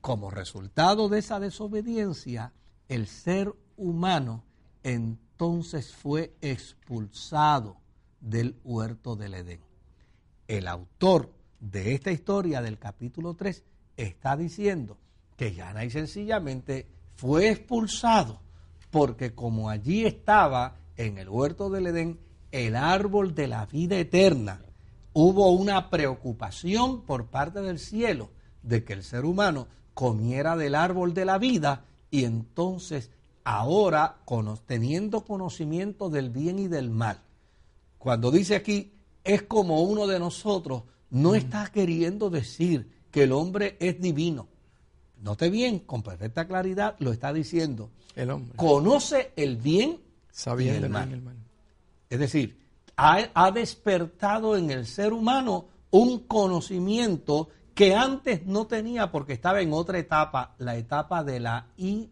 [0.00, 2.52] Como resultado de esa desobediencia,
[2.88, 4.44] el ser humano
[4.82, 7.76] entonces fue expulsado
[8.20, 9.60] del huerto del Edén.
[10.48, 13.62] El autor de esta historia del capítulo 3
[13.96, 14.98] está diciendo
[15.36, 18.40] que Yana y sencillamente fue expulsado
[18.90, 22.18] porque como allí estaba en el huerto del Edén
[22.52, 24.62] el árbol de la vida eterna,
[25.12, 28.30] hubo una preocupación por parte del cielo
[28.62, 33.10] de que el ser humano comiera del árbol de la vida y entonces
[33.44, 34.18] ahora
[34.66, 37.20] teniendo conocimiento del bien y del mal.
[37.98, 38.92] Cuando dice aquí,
[39.24, 44.48] es como uno de nosotros, no está queriendo decir que el hombre es divino.
[45.20, 47.90] Note bien, con perfecta claridad lo está diciendo.
[48.14, 48.56] El hombre.
[48.56, 49.98] Conoce el bien
[50.58, 51.20] y el mal.
[52.10, 52.60] Es decir,
[52.96, 59.72] ha, despertado en el ser humano un conocimiento que antes no tenía porque estaba en
[59.72, 62.04] otra etapa, la etapa de la inocencia.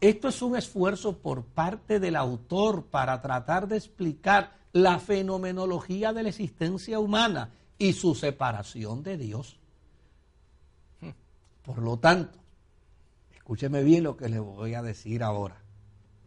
[0.00, 6.22] Esto es un esfuerzo por parte del autor para tratar de explicar la fenomenología de
[6.24, 9.58] la existencia humana y su separación de Dios.
[11.62, 12.38] Por lo tanto,
[13.34, 15.67] escúcheme bien lo que le voy a decir ahora.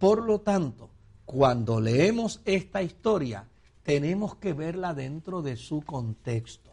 [0.01, 0.89] Por lo tanto,
[1.25, 3.47] cuando leemos esta historia,
[3.83, 6.71] tenemos que verla dentro de su contexto.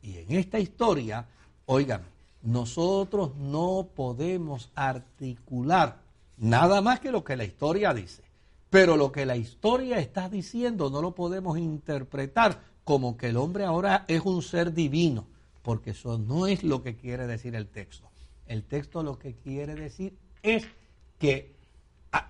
[0.00, 1.28] Y en esta historia,
[1.66, 2.00] oigan,
[2.40, 6.00] nosotros no podemos articular
[6.38, 8.22] nada más que lo que la historia dice.
[8.70, 13.66] Pero lo que la historia está diciendo no lo podemos interpretar como que el hombre
[13.66, 15.26] ahora es un ser divino,
[15.60, 18.08] porque eso no es lo que quiere decir el texto.
[18.46, 20.64] El texto lo que quiere decir es
[21.18, 21.60] que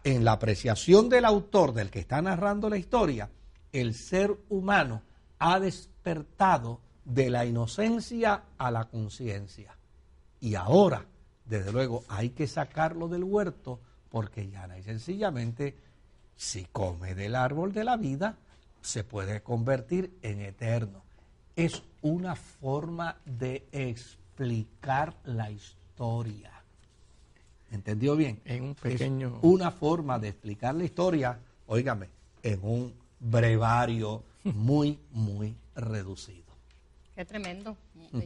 [0.05, 3.31] en la apreciación del autor, del que está narrando la historia,
[3.73, 5.03] el ser humano
[5.39, 9.77] ha despertado de la inocencia a la conciencia.
[10.41, 11.05] Y ahora,
[11.45, 15.77] desde luego, hay que sacarlo del huerto porque no hay sencillamente,
[16.37, 18.37] si come del árbol de la vida,
[18.83, 21.03] se puede convertir en eterno.
[21.57, 26.62] Es una forma de explicar la historia.
[27.73, 28.39] ¿Entendió bien?
[28.45, 29.39] En un pequeño...
[29.39, 32.11] Es una forma de explicar la historia, óigame,
[32.43, 36.53] en un brevario muy, muy reducido.
[37.17, 37.77] Qué tremendo.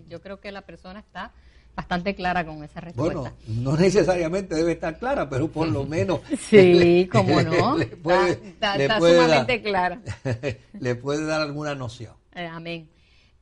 [0.09, 1.33] Yo creo que la persona está
[1.77, 3.21] bastante clara con esa respuesta.
[3.21, 6.21] Bueno, no necesariamente debe estar clara, pero por lo menos.
[6.41, 7.79] sí, como no.
[7.79, 10.01] Le puede, está, sumamente clara.
[10.81, 12.15] le puede dar alguna noción.
[12.35, 12.89] Eh, amén.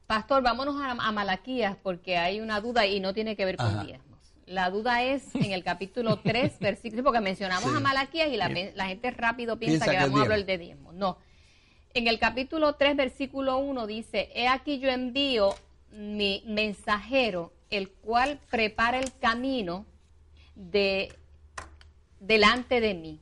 [0.07, 4.14] Pastor, vámonos a, Malaquías porque hay una duda y no tiene que ver con diezmos.
[4.47, 8.49] La duda es en el capítulo 3, versículo, porque mencionamos a Malaquías y la,
[8.87, 10.95] gente rápido piensa, que vamos a hablar de diezmos.
[10.95, 11.19] No.
[11.95, 15.55] En el capítulo 3, versículo 1 dice, he aquí yo envío
[15.93, 19.87] mi mensajero el cual prepara el camino
[20.55, 21.13] de
[22.21, 23.21] delante de mí.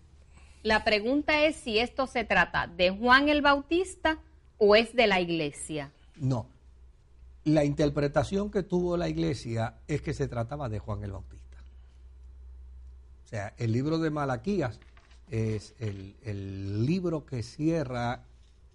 [0.63, 4.19] La pregunta es si esto se trata de Juan el Bautista
[4.59, 5.91] o es de la iglesia.
[6.17, 6.47] No.
[7.45, 11.59] La interpretación que tuvo la iglesia es que se trataba de Juan el Bautista.
[13.25, 14.79] O sea, el libro de Malaquías
[15.31, 18.25] es el, el libro que cierra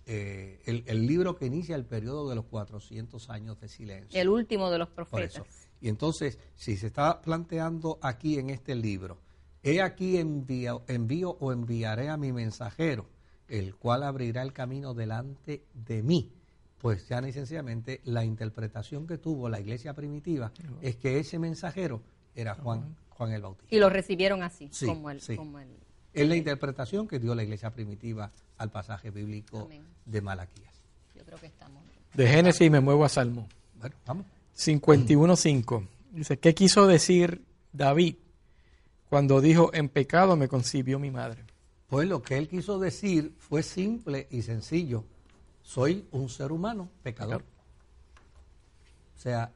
[0.09, 4.21] eh, el, libro que inicia el periodo de los 400 años de silencio.
[4.21, 5.43] El último de los profetas.
[5.81, 9.17] Y entonces, si se está planteando aquí en este libro,
[9.63, 13.05] he aquí envío, envío o enviaré a mi mensajero,
[13.49, 16.31] el cual abrirá el camino delante de mí.
[16.79, 22.01] Pues ya sencillamente la interpretación que tuvo la iglesia primitiva es que ese mensajero
[22.35, 23.75] era Juan, Juan el Bautista.
[23.75, 25.17] Y lo recibieron así, como, el,
[26.13, 29.67] Es la interpretación que dio la iglesia primitiva al pasaje bíblico
[30.05, 30.73] de Malaquías.
[31.15, 31.83] Yo creo que estamos.
[32.13, 33.47] De Génesis me muevo a Salmo.
[33.79, 34.25] Bueno, vamos.
[34.55, 35.87] 51.5.
[36.11, 38.15] Dice, ¿qué quiso decir David
[39.09, 41.43] cuando dijo, en pecado me concibió mi madre?
[41.87, 45.05] Pues lo que él quiso decir fue simple y sencillo.
[45.67, 47.43] Soy un ser humano pecador.
[49.17, 49.51] O sea,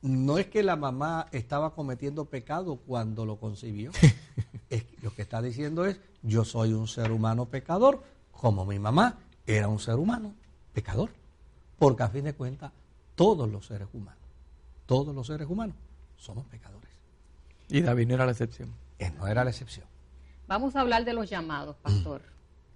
[0.00, 3.92] no es que la mamá estaba cometiendo pecado cuando lo concibió.
[4.70, 9.18] es, lo que está diciendo es, yo soy un ser humano pecador, como mi mamá
[9.46, 10.34] era un ser humano
[10.72, 11.10] pecador.
[11.78, 12.72] Porque a fin de cuentas,
[13.14, 14.24] todos los seres humanos,
[14.86, 15.76] todos los seres humanos
[16.16, 16.90] somos pecadores.
[17.68, 18.72] Y David no era la excepción.
[18.98, 19.86] Él no era la excepción.
[20.46, 22.22] Vamos a hablar de los llamados, pastor.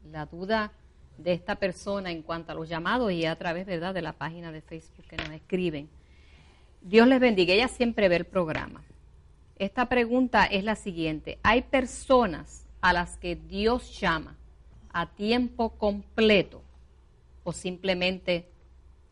[0.04, 0.72] La duda
[1.18, 3.92] de esta persona en cuanto a los llamados y a través ¿verdad?
[3.92, 5.88] de la página de Facebook que nos escriben.
[6.80, 8.82] Dios les bendiga, ella siempre ve el programa.
[9.58, 11.38] Esta pregunta es la siguiente.
[11.42, 14.36] Hay personas a las que Dios llama
[14.92, 16.62] a tiempo completo
[17.42, 18.46] o simplemente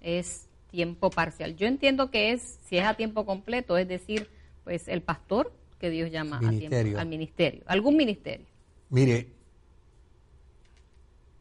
[0.00, 1.56] es tiempo parcial.
[1.56, 4.28] Yo entiendo que es, si es a tiempo completo, es decir,
[4.62, 8.46] pues el pastor que Dios llama a tiempo, al ministerio, algún ministerio.
[8.90, 9.26] Mire,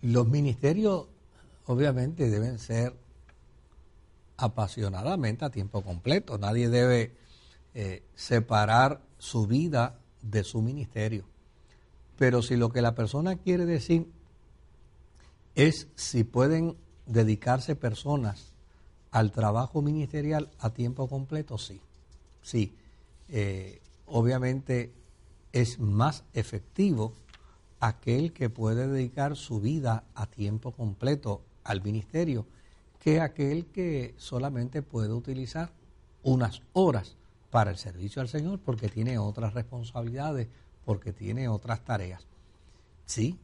[0.06, 1.08] los ministerios
[1.66, 2.94] obviamente deben ser
[4.38, 6.38] apasionadamente a tiempo completo.
[6.38, 7.16] Nadie debe
[7.74, 11.26] eh, separar su vida de su ministerio.
[12.20, 14.08] Pero si lo que la persona quiere decir
[15.56, 18.54] es si pueden dedicarse personas
[19.10, 21.82] al trabajo ministerial a tiempo completo, sí.
[22.44, 22.76] Sí.
[23.30, 24.94] Eh, obviamente
[25.52, 27.14] es más efectivo
[27.80, 32.46] aquel que puede dedicar su vida a tiempo completo al ministerio
[33.00, 35.72] que aquel que solamente puede utilizar
[36.24, 37.16] unas horas
[37.52, 40.48] para el servicio al Señor porque tiene otras responsabilidades,
[40.86, 42.26] porque tiene otras tareas.
[43.06, 43.38] Sí,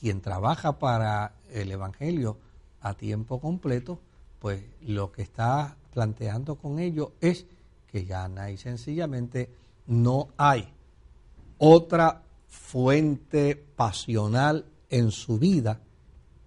[0.00, 2.36] quien trabaja para el Evangelio
[2.80, 4.00] a tiempo completo
[4.38, 7.46] pues lo que está planteando con ello es
[7.90, 9.50] que ya y sencillamente
[9.86, 10.68] no hay
[11.58, 15.80] otra fuente pasional en su vida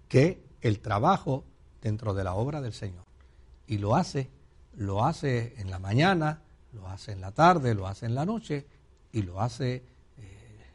[0.08, 1.44] que el trabajo
[1.80, 3.04] dentro de la obra del Señor.
[3.66, 4.30] Y lo hace,
[4.76, 8.66] lo hace en la mañana, lo hace en la tarde, lo hace en la noche
[9.12, 9.82] y lo hace
[10.18, 10.66] eh,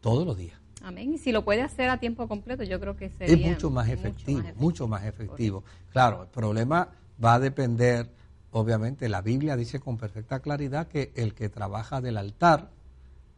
[0.00, 0.58] todos los días.
[0.82, 1.12] Amén.
[1.14, 3.88] Y si lo puede hacer a tiempo completo, yo creo que sería es mucho más
[3.88, 5.62] efectivo, mucho más efectivo.
[5.92, 6.88] Claro, el problema
[7.22, 8.10] va a depender,
[8.50, 12.70] obviamente, la Biblia dice con perfecta claridad que el que trabaja del altar,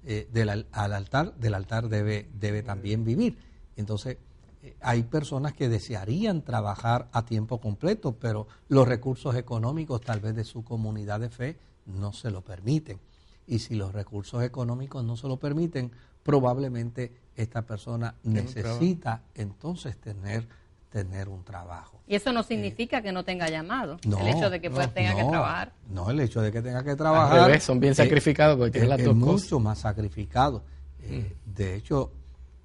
[0.04, 3.38] eh, del, al altar, del altar debe, debe también vivir.
[3.76, 4.18] Entonces,
[4.62, 10.34] eh, hay personas que desearían trabajar a tiempo completo, pero los recursos económicos tal vez
[10.34, 13.00] de su comunidad de fe no se lo permiten.
[13.46, 15.90] Y si los recursos económicos no se lo permiten,
[16.22, 20.48] probablemente esta persona necesita entonces tener
[20.92, 22.00] tener un trabajo.
[22.06, 25.24] Y eso no significa que no tenga llamado, el hecho de que pues, tenga que
[25.24, 25.72] trabajar.
[25.88, 27.60] No, el hecho de que tenga que trabajar.
[27.60, 30.62] son bien sacrificados porque tienen las dos mucho más sacrificado.
[31.02, 31.54] Eh, mm.
[31.54, 32.12] De hecho,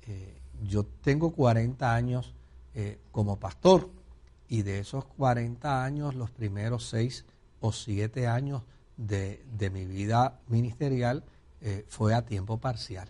[0.08, 0.38] eh,
[0.68, 2.34] yo tengo 40 años
[2.76, 3.90] eh, como pastor
[4.50, 7.26] y de esos 40 años, los primeros 6
[7.62, 8.64] o 7 años
[8.98, 11.24] de, de mi vida ministerial
[11.88, 13.10] fue a tiempo parcial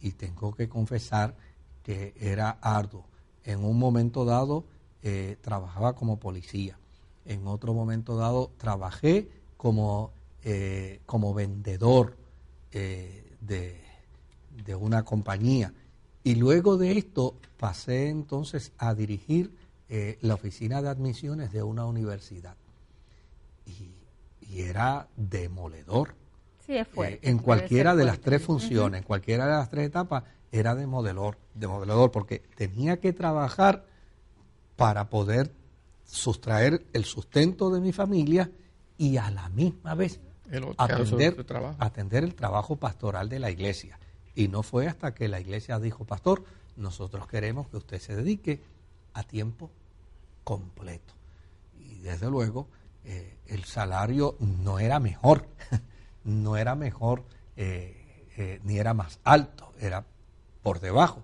[0.00, 1.34] y tengo que confesar
[1.82, 3.05] que era arduo.
[3.46, 4.64] En un momento dado
[5.02, 6.76] eh, trabajaba como policía,
[7.24, 10.10] en otro momento dado trabajé como,
[10.44, 12.16] eh, como vendedor
[12.72, 13.80] eh, de,
[14.64, 15.72] de una compañía.
[16.24, 19.50] Y luego de esto pasé entonces a dirigir
[20.20, 22.56] la oficina de admisiones de una universidad.
[23.64, 23.90] Y,
[24.52, 26.14] y era demoledor
[26.68, 30.86] eh, en cualquiera de las tres funciones, en cualquiera de las tres etapas, era de
[30.86, 33.84] modelador, de modelador, porque tenía que trabajar
[34.76, 35.52] para poder
[36.04, 38.50] sustraer el sustento de mi familia
[38.98, 40.20] y a la misma vez
[40.76, 41.44] atender,
[41.78, 43.98] atender el trabajo pastoral de la iglesia.
[44.34, 46.44] Y no fue hasta que la iglesia dijo, pastor,
[46.76, 48.60] nosotros queremos que usted se dedique
[49.14, 49.70] a tiempo
[50.44, 51.14] completo.
[51.78, 52.68] Y desde luego,
[53.04, 55.46] eh, el salario no era mejor.
[56.24, 57.24] no era mejor
[57.56, 60.04] eh, eh, ni era más alto, era
[60.66, 61.22] por debajo,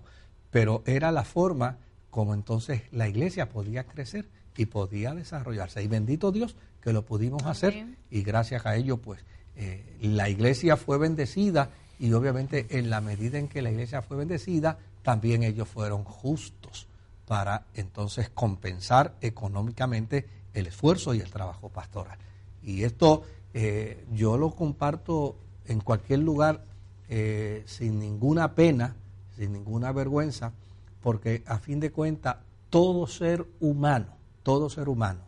[0.51, 1.75] pero era la forma
[2.09, 5.83] como entonces la iglesia podía crecer y podía desarrollarse.
[5.83, 9.19] Y bendito Dios que lo pudimos hacer y gracias a ello pues
[9.57, 14.15] eh, la iglesia fue bendecida y obviamente en la medida en que la iglesia fue
[14.15, 16.87] bendecida, también ellos fueron justos
[17.27, 22.17] para entonces compensar económicamente el esfuerzo y el trabajo pastoral.
[22.63, 26.63] Y esto eh, yo lo comparto en cualquier lugar
[27.09, 28.95] eh, sin ninguna pena,
[29.35, 30.53] sin ninguna vergüenza,
[31.01, 32.37] porque a fin de cuentas
[32.69, 34.07] todo ser humano,
[34.41, 35.21] todo ser humano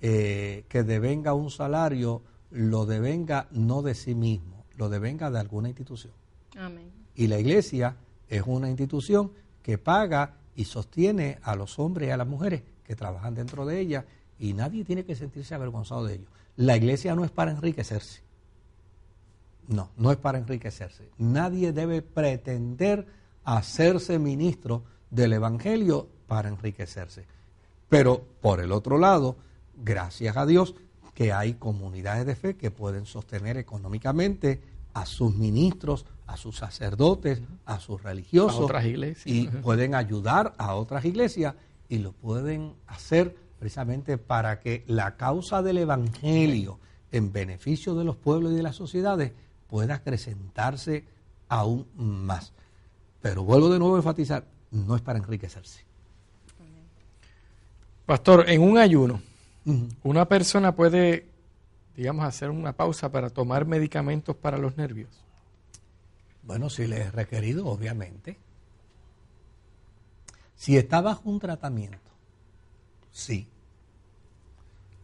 [0.00, 5.68] eh, que devenga un salario, lo devenga no de sí mismo, lo devenga de alguna
[5.68, 6.12] institución.
[7.14, 7.96] Y la iglesia
[8.28, 12.96] es una institución que paga y sostiene a los hombres y a las mujeres que
[12.96, 14.04] trabajan dentro de ella
[14.38, 16.26] y nadie tiene que sentirse avergonzado de ello.
[16.56, 18.22] La iglesia no es para enriquecerse.
[19.68, 21.08] No, no es para enriquecerse.
[21.16, 23.06] Nadie debe pretender
[23.44, 27.26] hacerse ministro del Evangelio para enriquecerse.
[27.88, 29.36] Pero por el otro lado,
[29.76, 30.74] gracias a Dios
[31.14, 34.62] que hay comunidades de fe que pueden sostener económicamente
[34.94, 38.60] a sus ministros, a sus sacerdotes, a sus religiosos.
[38.60, 39.26] A otras iglesias.
[39.26, 41.54] Y pueden ayudar a otras iglesias
[41.88, 46.78] y lo pueden hacer precisamente para que la causa del Evangelio
[47.10, 49.32] en beneficio de los pueblos y de las sociedades
[49.68, 51.04] pueda acrecentarse
[51.48, 52.52] aún más.
[53.22, 55.84] Pero vuelvo de nuevo a enfatizar, no es para enriquecerse.
[58.04, 59.22] Pastor, en un ayuno,
[60.02, 61.28] una persona puede,
[61.96, 65.08] digamos, hacer una pausa para tomar medicamentos para los nervios.
[66.42, 68.38] Bueno, si le es requerido, obviamente.
[70.56, 72.10] Si está bajo un tratamiento,
[73.12, 73.48] sí.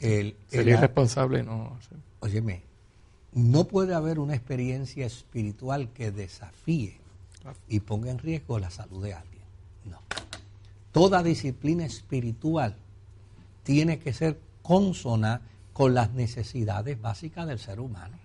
[0.01, 1.79] El, Sería irresponsable no.
[2.21, 2.63] Óyeme,
[3.33, 6.98] no puede haber una experiencia espiritual que desafíe
[7.69, 9.43] y ponga en riesgo la salud de alguien.
[9.85, 9.99] No.
[10.93, 12.77] Toda disciplina espiritual
[13.63, 15.43] tiene que ser consona
[15.73, 18.17] con las necesidades básicas del ser humano.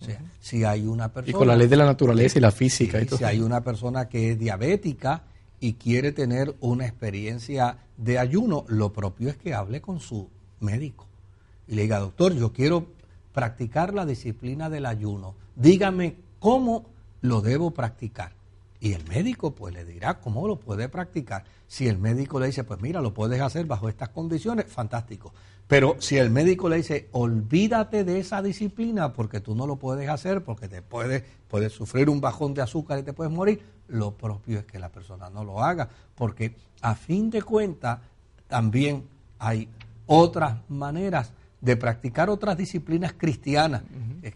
[0.00, 1.30] O sea, si hay una persona...
[1.30, 3.00] Y con la ley de la naturaleza y la física.
[3.00, 3.18] y todo.
[3.18, 5.22] Si hay una persona que es diabética
[5.60, 10.28] y quiere tener una experiencia de ayuno, lo propio es que hable con su
[10.60, 11.06] médico
[11.66, 12.86] y le diga, doctor, yo quiero
[13.32, 15.34] practicar la disciplina del ayuno.
[15.56, 16.86] Dígame cómo
[17.24, 18.32] lo debo practicar.
[18.80, 21.44] Y el médico pues le dirá cómo lo puede practicar.
[21.66, 25.32] Si el médico le dice, pues mira, lo puedes hacer bajo estas condiciones, fantástico.
[25.66, 30.06] Pero si el médico le dice, olvídate de esa disciplina porque tú no lo puedes
[30.10, 34.12] hacer, porque te puedes, puedes sufrir un bajón de azúcar y te puedes morir, lo
[34.12, 38.00] propio es que la persona no lo haga, porque a fin de cuentas
[38.48, 39.04] también
[39.38, 39.70] hay
[40.04, 43.82] otras maneras de practicar otras disciplinas cristianas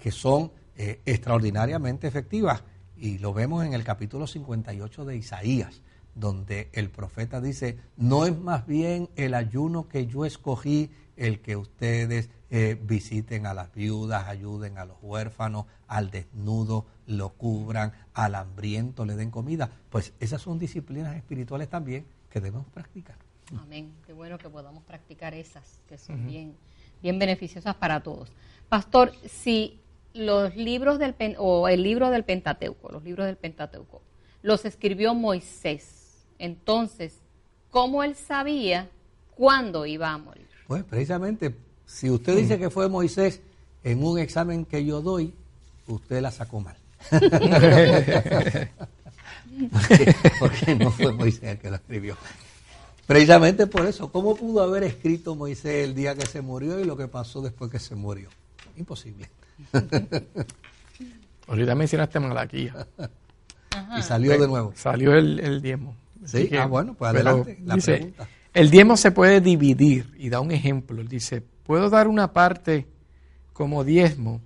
[0.01, 2.62] que son eh, extraordinariamente efectivas.
[3.01, 5.82] Y lo vemos en el capítulo 58 de Isaías,
[6.14, 11.57] donde el profeta dice, no es más bien el ayuno que yo escogí el que
[11.57, 18.34] ustedes eh, visiten a las viudas, ayuden a los huérfanos, al desnudo, lo cubran, al
[18.34, 19.70] hambriento le den comida.
[19.90, 23.16] Pues esas son disciplinas espirituales también que debemos practicar.
[23.61, 23.92] Amén.
[24.07, 26.55] Qué bueno que podamos practicar esas, que son bien,
[27.03, 28.30] bien beneficiosas para todos.
[28.68, 29.80] Pastor, si
[30.14, 34.02] los libros del o el libro del Pentateuco, los libros del Pentateuco,
[34.42, 37.14] los escribió Moisés, entonces,
[37.70, 38.88] ¿cómo él sabía
[39.34, 40.46] cuándo iba a morir?
[40.66, 41.54] Pues precisamente,
[41.86, 43.40] si usted dice que fue Moisés
[43.82, 45.32] en un examen que yo doy,
[45.86, 46.76] usted la sacó mal.
[50.40, 52.16] porque, no fue Moisés el que lo escribió.
[53.06, 56.96] Precisamente por eso, ¿cómo pudo haber escrito Moisés el día que se murió y lo
[56.96, 58.28] que pasó después que se murió?
[58.76, 59.30] Imposible.
[61.48, 62.86] Ahorita mencionaste Malaquía.
[63.98, 64.72] Y salió de nuevo.
[64.74, 65.96] Salió el, el diezmo.
[66.24, 68.28] Sí, ah, bueno, pues adelante, la pregunta.
[68.52, 71.00] El diezmo se puede dividir y da un ejemplo.
[71.00, 72.86] Él dice, puedo dar una parte
[73.52, 74.40] como diezmo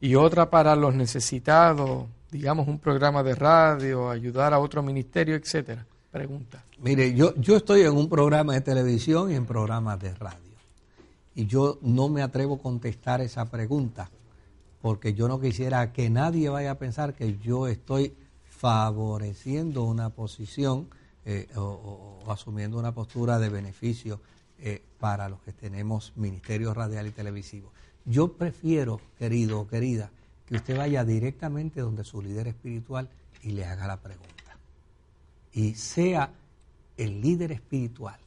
[0.00, 5.86] y otra para los necesitados, digamos un programa de radio, ayudar a otro ministerio, etcétera.
[6.10, 6.64] Pregunta.
[6.78, 10.38] Mire, yo, yo estoy en un programa de televisión y en programas de radio.
[11.34, 14.10] Y yo no me atrevo a contestar esa pregunta
[14.80, 18.14] porque yo no quisiera que nadie vaya a pensar que yo estoy
[18.48, 20.88] favoreciendo una posición
[21.24, 24.20] eh, o, asumiendo una postura de beneficio
[24.58, 27.72] eh, para los que tenemos ministerio radial y televisivo.
[28.04, 30.10] Yo prefiero, querido o querida,
[30.46, 33.08] que usted vaya directamente donde su líder espiritual
[33.42, 34.56] y le haga la pregunta.
[35.52, 36.32] Y sea
[36.96, 38.18] el líder espiritual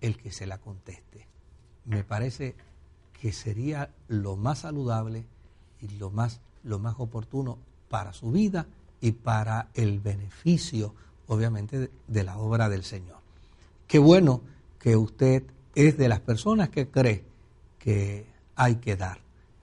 [0.00, 1.26] el que se la conteste.
[1.86, 2.54] Me parece
[3.20, 5.24] que sería lo más saludable
[5.80, 7.58] y lo más, lo más oportuno
[7.88, 8.66] para su vida
[9.00, 10.94] y para el beneficio
[11.30, 13.18] obviamente, de, la obra del Señor.
[13.86, 14.40] Qué bueno
[14.80, 15.44] que usted
[15.76, 17.24] es de las personas que cree
[17.78, 19.18] que hay que dar,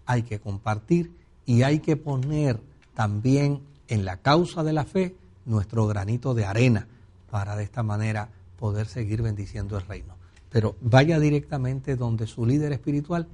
[0.05, 1.11] hay que compartir
[1.45, 2.61] y hay que poner
[2.93, 6.87] también en la causa de la fe nuestro granito de arena
[7.29, 10.15] para de esta manera poder seguir bendiciendo el reino.
[10.49, 13.27] Pero vaya directamente donde su líder espiritual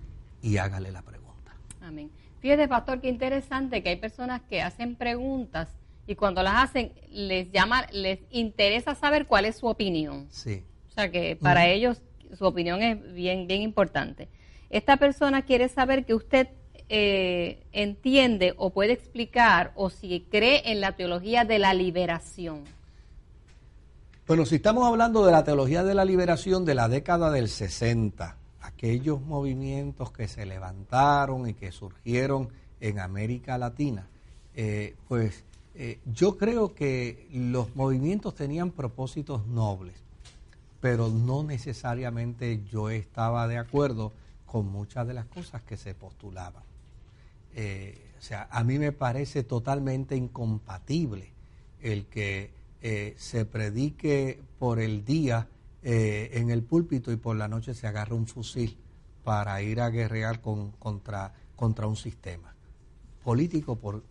[0.44, 1.56] y hágale la pregunta.
[1.82, 2.12] Amén.
[2.42, 5.70] Fíjate, pastor, qué interesante que hay personas que hacen preguntas
[6.06, 10.28] y cuando las hacen les llama, les interesa saber cuál es su opinión.
[10.30, 10.62] Sí.
[10.90, 12.02] O sea que para ellos
[12.38, 14.28] su opinión es bien, bien importante.
[14.70, 16.50] Esta persona quiere saber que usted
[16.90, 22.66] eh, entiende o puede explicar o si cree en la teología de la liberación.
[24.28, 28.38] Bueno, si estamos hablando de la teología de la liberación de la década del 60,
[28.64, 32.50] aquellos movimientos que se levantaron y que surgieron
[32.80, 34.08] en América Latina,
[34.56, 35.44] eh, pues
[35.76, 39.96] eh, yo creo que los movimientos tenían propósitos nobles,
[40.80, 44.14] pero no necesariamente yo estaba de acuerdo
[44.46, 46.64] con muchas de las cosas que se postulaban.
[47.56, 51.32] Eh, o sea, a mí me parece totalmente incompatible
[51.82, 52.64] el que
[53.16, 55.48] se predique por el día
[55.84, 58.78] en el púlpito y por la noche se agarre un fusil
[59.24, 62.54] para ir a guerrear contra, contra un sistema
[63.24, 64.04] político por,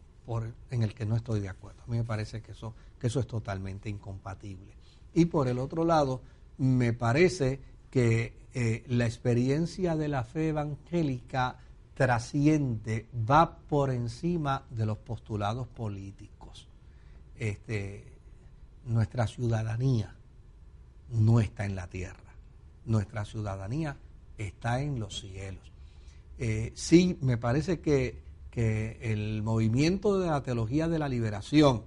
[0.70, 1.82] en el que no estoy de acuerdo.
[1.82, 4.74] A mí me parece que eso, que eso es totalmente incompatible.
[5.14, 6.22] Y por el otro lado,
[6.58, 7.60] me parece
[7.90, 11.58] que eh, la experiencia de la fe evangélica
[11.94, 16.66] trasciende, va por encima de los postulados políticos.
[17.36, 18.18] Este,
[18.86, 20.16] nuestra ciudadanía
[21.12, 22.34] no está en la tierra,
[22.84, 23.96] nuestra ciudadanía
[24.36, 25.70] está en los cielos.
[26.38, 31.84] Eh, sí, me parece que que el movimiento de la teología de la liberación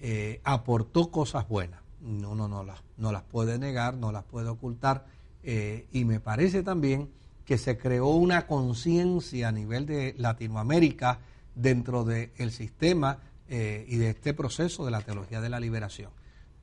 [0.00, 1.80] eh, aportó cosas buenas.
[2.02, 5.06] No, no, no, las, no las puede negar, no las puede ocultar.
[5.42, 7.08] Eh, y me parece también
[7.46, 11.18] que se creó una conciencia a nivel de Latinoamérica
[11.54, 13.18] dentro del sistema
[13.48, 16.10] y de este proceso de la teología de la liberación.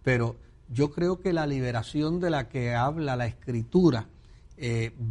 [0.02, 0.38] Pero
[0.72, 4.08] yo creo que la liberación de la que habla la escritura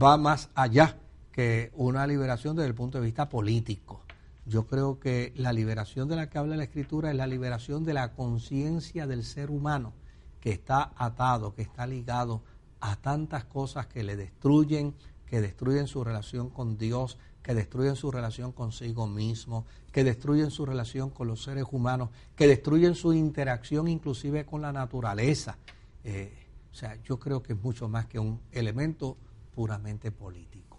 [0.03, 0.97] va más allá
[1.33, 4.03] que una liberación desde el punto de vista político.
[4.45, 7.93] Yo creo que la liberación de la que habla la Escritura es la liberación de
[7.93, 9.93] la conciencia del ser humano
[10.41, 12.43] que está atado, que está ligado
[12.81, 14.95] a tantas cosas que le destruyen,
[15.27, 19.67] que destruyen su relación con Dios, que destruyen su relación consigo mismo,
[19.99, 24.71] que destruyen su relación con los seres humanos, que destruyen su interacción inclusive con la
[24.71, 25.59] naturaleza.
[26.05, 29.17] Eh, o sea, yo creo que es mucho más que un elemento
[29.53, 30.79] puramente político.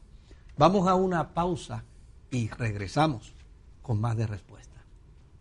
[0.56, 1.84] Vamos a una pausa
[2.32, 3.34] y regresamos
[3.82, 4.70] con más de respuesta.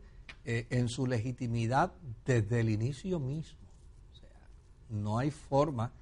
[0.43, 1.93] eh, en su legitimidad
[2.25, 3.59] desde el inicio mismo.
[4.11, 4.29] O sea,
[4.89, 5.93] no hay forma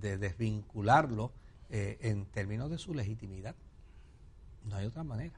[0.00, 1.32] de, desvincularlo
[1.70, 3.54] eh, en términos de su legitimidad.
[4.64, 5.34] No hay otra manera.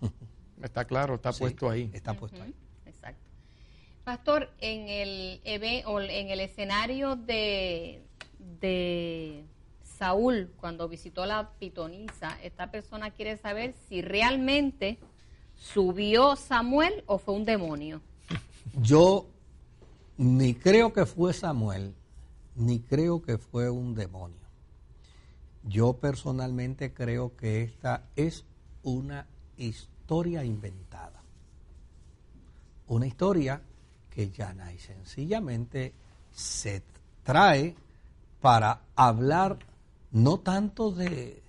[0.62, 1.90] Está claro, está puesto ahí.
[1.92, 2.54] Está puesto ahí.
[2.86, 3.20] Exacto.
[4.04, 8.04] Pastor, en el, en el escenario de,
[8.60, 9.44] de
[9.82, 14.98] Saúl, cuando visitó la pitonisa, esta persona quiere saber si realmente
[15.56, 18.00] subió Samuel o fue un demonio.
[18.80, 19.26] Yo
[20.16, 21.94] ni creo que fue Samuel,
[22.56, 24.36] ni creo que fue un demonio.
[25.64, 28.44] Yo personalmente creo que esta es
[28.82, 29.26] una
[29.56, 31.22] historia inventada.
[32.88, 33.62] Una historia
[34.10, 35.94] que llana y sencillamente
[36.32, 36.82] se
[37.22, 37.76] trae
[38.40, 39.58] para hablar
[40.10, 41.42] no tanto de,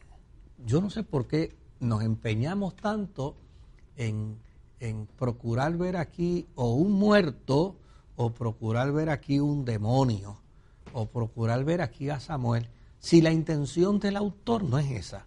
[0.66, 3.36] yo no sé por qué nos empeñamos tanto
[3.98, 4.38] en,
[4.80, 7.76] en procurar ver aquí o un muerto
[8.16, 10.43] o procurar ver aquí un demonio
[10.94, 12.70] o procurar ver aquí a Samuel,
[13.00, 15.26] si la intención del autor no es esa.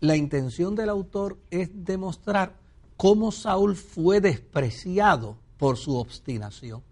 [0.00, 2.56] La intención del autor es demostrar
[2.96, 6.82] cómo Saúl fue despreciado por su obstinación.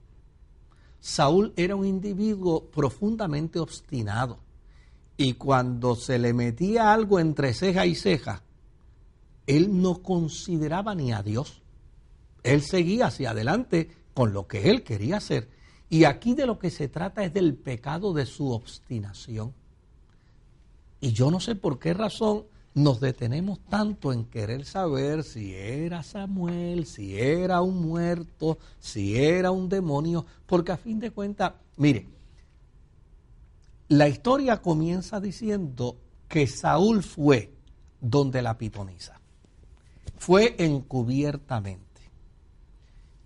[1.00, 4.38] Saúl era un individuo profundamente obstinado
[5.16, 8.42] y cuando se le metía algo entre ceja y ceja,
[9.46, 11.62] él no consideraba ni a Dios.
[12.42, 15.48] Él seguía hacia adelante con lo que él quería hacer.
[15.94, 19.54] Y aquí de lo que se trata es del pecado de su obstinación.
[21.00, 26.02] Y yo no sé por qué razón nos detenemos tanto en querer saber si era
[26.02, 32.08] Samuel, si era un muerto, si era un demonio, porque a fin de cuentas, mire,
[33.86, 37.54] la historia comienza diciendo que Saúl fue
[38.00, 39.20] donde la pitonisa.
[40.16, 42.00] Fue encubiertamente.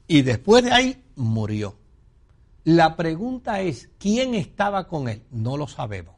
[0.06, 1.77] Y después de ahí murió.
[2.68, 5.22] La pregunta es, ¿quién estaba con él?
[5.30, 6.16] No lo sabemos.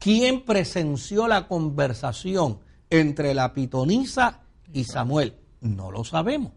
[0.00, 2.58] ¿Quién presenció la conversación
[2.90, 4.40] entre la pitonisa
[4.72, 5.36] y Samuel?
[5.60, 6.54] No lo sabemos.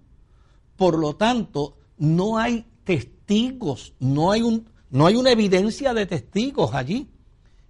[0.75, 6.73] Por lo tanto, no hay testigos, no hay, un, no hay una evidencia de testigos
[6.73, 7.11] allí.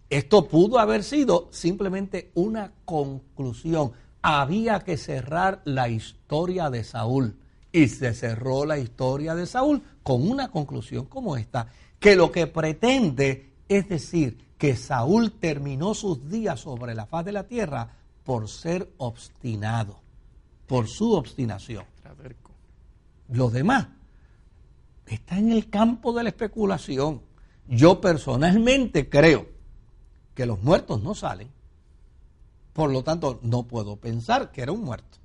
[0.09, 3.91] Esto pudo haber sido simplemente una conclusión.
[4.21, 7.37] Había que cerrar la historia de Saúl.
[7.73, 11.67] Y se cerró la historia de Saúl con una conclusión como esta,
[11.99, 17.31] que lo que pretende es decir que Saúl terminó sus días sobre la faz de
[17.31, 19.99] la tierra por ser obstinado,
[20.65, 21.85] por su obstinación.
[23.27, 23.85] Los demás
[25.05, 27.21] está en el campo de la especulación.
[27.67, 29.45] Yo personalmente creo
[30.33, 31.51] que los muertos no salen.
[32.73, 35.18] Por lo tanto, no puedo pensar que era un muerto.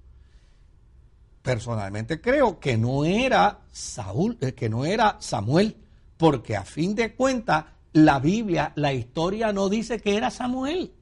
[1.45, 5.77] Personalmente creo que no era Saúl, eh, que no era Samuel,
[6.17, 10.95] porque a fin de cuentas la Biblia, la historia no dice que era Samuel.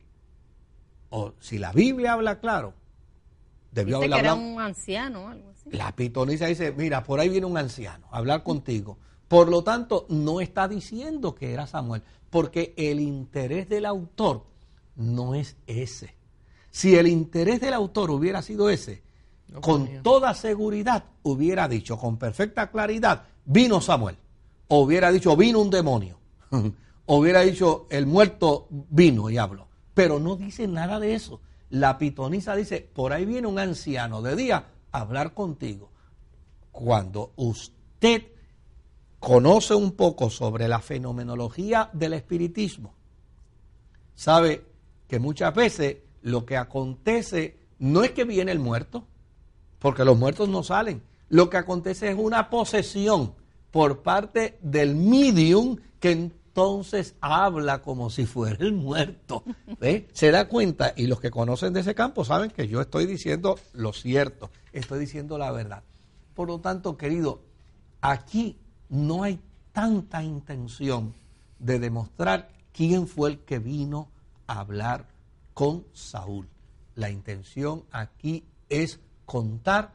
[1.11, 2.75] O si la Biblia habla claro,
[3.71, 5.71] debió dice que era un anciano algo así.
[5.71, 8.99] La pitonisa dice, mira, por ahí viene un anciano a hablar contigo.
[9.29, 14.45] Por lo tanto, no está diciendo que era Samuel, porque el interés del autor
[14.97, 16.17] no es ese.
[16.73, 19.03] Si el interés del autor hubiera sido ese,
[19.61, 24.17] con toda seguridad hubiera dicho con perfecta claridad, vino Samuel.
[24.69, 26.19] O hubiera dicho, vino un demonio.
[27.07, 29.69] o hubiera dicho, el muerto vino y habló.
[29.95, 31.41] Pero no dice nada de eso.
[31.71, 35.91] La pitonisa dice, por ahí viene un anciano de día a hablar contigo.
[36.71, 38.25] Cuando usted
[39.19, 42.95] conoce un poco sobre la fenomenología del espiritismo,
[44.15, 44.65] sabe
[45.07, 49.07] que muchas veces lo que acontece no es que viene el muerto,
[49.83, 51.03] porque los muertos no salen.
[51.29, 53.35] Lo que acontece es una posesión
[53.73, 59.43] por parte del medium que entonces habla como si fuera el muerto.
[60.13, 63.59] Se da cuenta y los que conocen de ese campo saben que yo estoy diciendo
[63.73, 65.83] lo cierto, estoy diciendo la verdad.
[66.35, 67.41] Por lo tanto, querido,
[68.01, 68.59] aquí
[68.89, 69.41] no hay
[69.73, 71.13] tanta intención
[71.59, 74.11] de demostrar quién fue el que vino
[74.47, 75.09] a hablar
[75.55, 76.47] con Saúl.
[76.95, 79.01] La intención aquí es
[79.33, 79.93] contar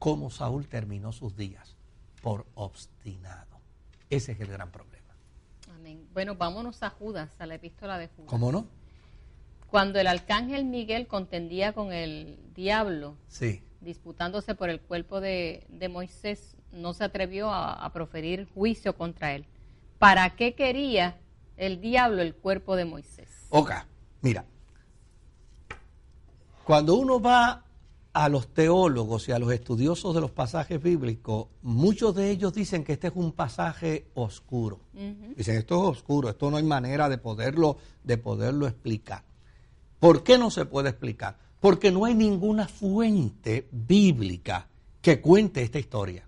[0.00, 1.76] cómo Saúl terminó sus días
[2.22, 3.60] por obstinado.
[4.10, 5.14] Ese es el gran problema.
[5.72, 6.08] Amén.
[6.12, 8.28] Bueno, vámonos a Judas, a la epístola de Judas.
[8.28, 8.66] ¿Cómo no?
[9.68, 13.62] Cuando el arcángel Miguel contendía con el diablo, sí.
[13.80, 19.46] disputándose por el cuerpo de, Moisés, no se atrevió a, a, proferir juicio contra él.
[20.00, 21.16] ¿Para qué quería
[21.56, 23.46] el diablo el cuerpo de Moisés?
[23.50, 23.70] Ok,
[24.20, 24.44] mira,
[26.64, 27.69] cuando uno va
[28.12, 32.82] a los teólogos y a los estudiosos de los pasajes bíblicos, muchos de ellos dicen
[32.82, 34.80] que este es un pasaje oscuro.
[35.36, 39.22] Dicen, esto es oscuro, esto no hay manera de poderlo, de poderlo explicar.
[40.00, 41.36] ¿Por qué no se puede explicar?
[41.60, 44.66] Porque no hay ninguna fuente bíblica
[45.00, 46.26] que cuente esta historia.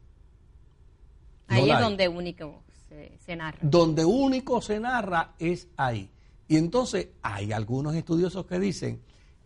[1.49, 3.59] ahí es donde único se, se narra.
[3.61, 6.09] Donde único se narra es ahí.
[6.47, 9.01] Y entonces hay algunos estudiosos que dicen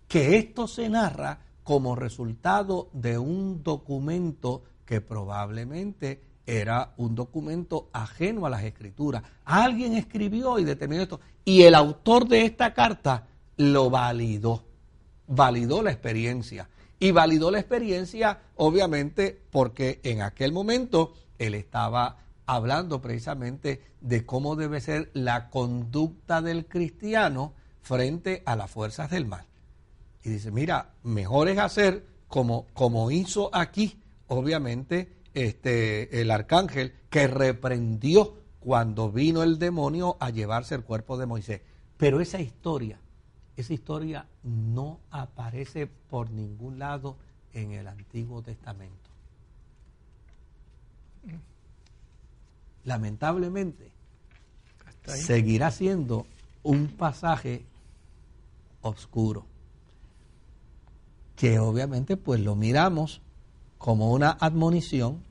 [0.06, 8.46] que esto se narra como resultado de un documento que probablemente era un documento ajeno
[8.46, 9.24] a las escrituras.
[9.44, 11.20] Alguien escribió y determinó esto.
[11.44, 14.62] Y el autor de esta carta lo validó,
[15.26, 16.68] validó la experiencia.
[17.00, 24.54] Y validó la experiencia, obviamente, porque en aquel momento él estaba hablando precisamente de cómo
[24.54, 29.46] debe ser la conducta del cristiano frente a las fuerzas del mal
[30.26, 37.28] y dice, mira, mejor es hacer como, como hizo aquí, obviamente, este, el arcángel que
[37.28, 41.60] reprendió cuando vino el demonio a llevarse el cuerpo de Moisés.
[41.96, 42.98] Pero esa historia,
[43.56, 47.16] esa historia no aparece por ningún lado
[47.52, 49.08] en el Antiguo Testamento.
[52.82, 53.92] Lamentablemente,
[55.04, 56.26] seguirá siendo
[56.64, 57.64] un pasaje
[58.82, 59.46] oscuro
[61.36, 63.20] que obviamente pues lo miramos
[63.78, 65.22] como una admonición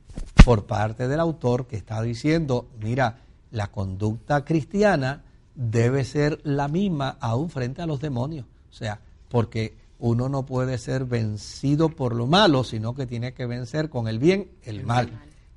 [0.45, 3.19] por parte del autor que está diciendo, mira,
[3.51, 5.23] la conducta cristiana
[5.55, 8.45] debe ser la misma aún frente a los demonios.
[8.69, 13.45] O sea, porque uno no puede ser vencido por lo malo, sino que tiene que
[13.45, 15.09] vencer con el bien el, mal.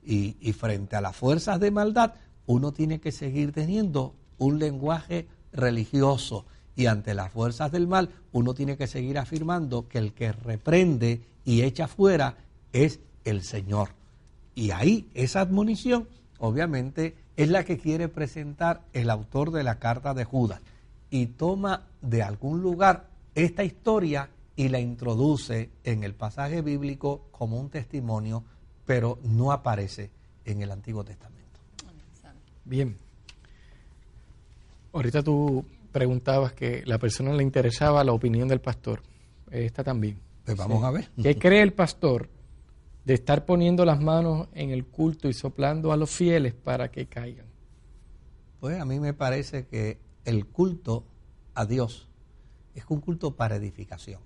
[0.03, 2.15] Y, y frente a las fuerzas de maldad,
[2.47, 6.47] uno tiene que seguir teniendo un lenguaje religioso
[6.79, 11.21] y ante las fuerzas del mal, uno tiene que seguir afirmando que el que reprende
[11.45, 12.37] y echa fuera
[12.73, 13.89] es el Señor.
[14.55, 16.07] Y ahí esa admonición,
[16.39, 20.61] obviamente, es la que quiere presentar el autor de la carta de Judas.
[21.11, 27.59] Y toma de algún lugar esta historia y la introduce en el pasaje bíblico como
[27.59, 28.45] un testimonio,
[28.87, 30.11] pero no aparece
[30.45, 31.59] en el Antiguo Testamento.
[32.65, 32.97] Bien.
[34.93, 39.03] Ahorita tú preguntabas que la persona le interesaba la opinión del pastor.
[39.51, 40.19] Esta también.
[40.45, 41.11] Pues vamos a ver.
[41.23, 42.29] ¿Qué cree el pastor
[43.05, 47.07] de estar poniendo las manos en el culto y soplando a los fieles para que
[47.07, 47.47] caigan?
[48.61, 51.05] Pues a mí me parece que el culto
[51.55, 52.09] a Dios
[52.75, 54.21] es un culto para edificación.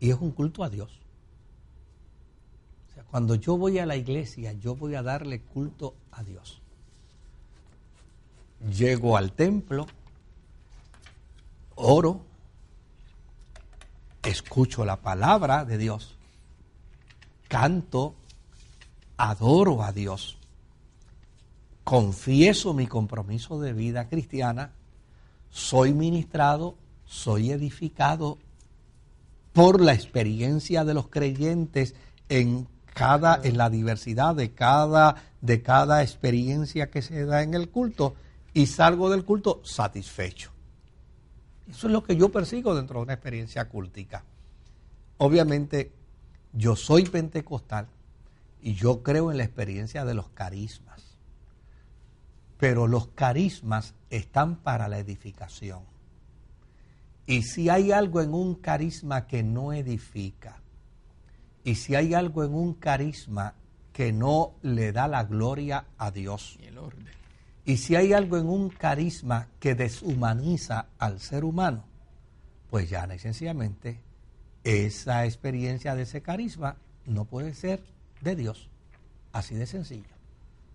[0.00, 1.00] Y es un culto a Dios.
[2.90, 6.62] O sea, cuando yo voy a la iglesia, yo voy a darle culto a Dios.
[8.70, 9.86] Llego al templo,
[11.76, 12.20] oro,
[14.22, 16.16] escucho la palabra de Dios,
[17.48, 18.14] canto,
[19.16, 20.36] adoro a Dios,
[21.84, 24.72] confieso mi compromiso de vida cristiana,
[25.50, 26.74] soy ministrado,
[27.06, 28.38] soy edificado
[29.52, 31.94] por la experiencia de los creyentes
[32.28, 37.68] en cada en la diversidad de cada de cada experiencia que se da en el
[37.68, 38.14] culto
[38.52, 40.53] y salgo del culto satisfecho.
[41.68, 44.24] Eso es lo que yo persigo dentro de una experiencia cultica.
[45.18, 45.92] Obviamente
[46.52, 47.86] yo soy pentecostal
[48.62, 51.18] y yo creo en la experiencia de los carismas.
[52.58, 55.82] Pero los carismas están para la edificación.
[57.26, 60.60] Y si hay algo en un carisma que no edifica,
[61.64, 63.54] y si hay algo en un carisma
[63.92, 67.23] que no le da la gloria a Dios, Y el orden.
[67.64, 71.84] Y si hay algo en un carisma que deshumaniza al ser humano,
[72.70, 74.00] pues ya sencillamente
[74.64, 77.82] esa experiencia de ese carisma no puede ser
[78.20, 78.68] de Dios.
[79.32, 80.14] Así de sencillo.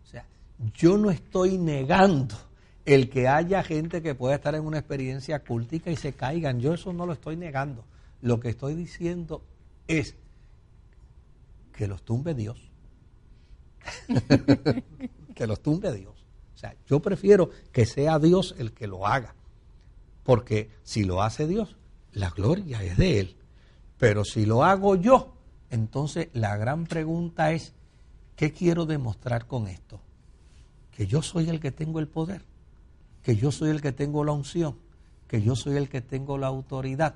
[0.04, 0.26] O sea,
[0.74, 2.36] yo no estoy negando
[2.86, 6.60] el que haya gente que pueda estar en una experiencia cultica y se caigan.
[6.60, 7.86] Yo eso no lo estoy negando.
[8.22, 9.44] Lo que estoy diciendo
[9.88, 10.16] es
[11.74, 12.70] que los tumbe Dios.
[15.36, 16.19] que los tumbe Dios.
[16.60, 19.34] O sea, yo prefiero que sea Dios el que lo haga.
[20.24, 21.78] Porque si lo hace Dios,
[22.12, 23.38] la gloria es de Él.
[23.98, 25.36] Pero si lo hago yo,
[25.70, 27.72] entonces la gran pregunta es,
[28.36, 30.02] ¿qué quiero demostrar con esto?
[30.92, 32.44] Que yo soy el que tengo el poder,
[33.24, 34.76] que yo soy el que tengo la unción,
[35.30, 37.16] que yo soy el que tengo la autoridad,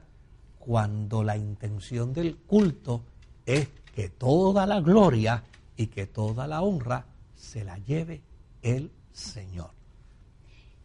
[0.57, 3.03] cuando la intención del culto
[3.45, 5.43] es que toda la gloria
[5.75, 8.21] y que toda la honra se la lleve
[8.61, 9.70] el Señor.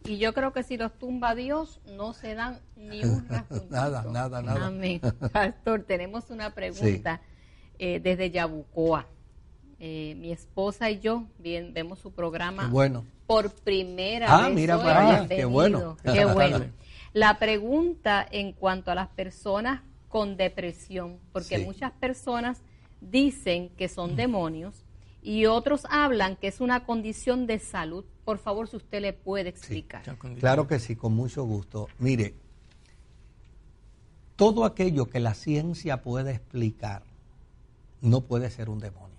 [0.05, 3.67] Y yo creo que si los tumba Dios, no se dan ni un rasguñito.
[3.71, 4.67] Nada, nada, nada.
[4.69, 5.01] Amén.
[5.33, 7.21] Pastor, tenemos una pregunta
[7.79, 9.07] eh, desde Yabucoa.
[9.81, 13.05] Eh, mi esposa y yo bien, vemos su programa Qué bueno.
[13.29, 14.55] por primera Ah, vez.
[14.57, 14.83] mira hoy.
[14.85, 15.97] para allá, qué bueno.
[16.03, 16.65] Qué bueno.
[17.13, 21.65] La pregunta en cuanto a las personas con depresión, porque Sí.
[21.65, 22.61] muchas personas
[23.01, 24.85] dicen que son demonios
[25.23, 28.05] y otros hablan que es una condición de salud.
[28.25, 30.03] Por favor, si usted le puede explicar.
[30.39, 31.89] Claro que sí, con mucho gusto.
[31.99, 32.35] Mire,
[34.37, 37.03] todo aquello que la ciencia puede explicar
[38.01, 39.17] no puede ser un demonio.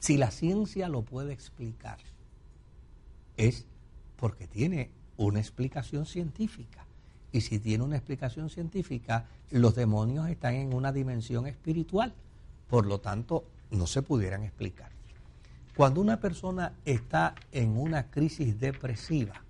[0.00, 1.98] Si la ciencia lo puede explicar,
[3.36, 3.66] es
[4.16, 6.86] porque tiene una explicación científica.
[7.32, 12.12] Y si tiene una explicación científica, los demonios están en una dimensión espiritual.
[12.68, 14.90] Por lo tanto, no se pudieran explicar.
[15.76, 19.42] Cuando una persona está en una crisis depresiva,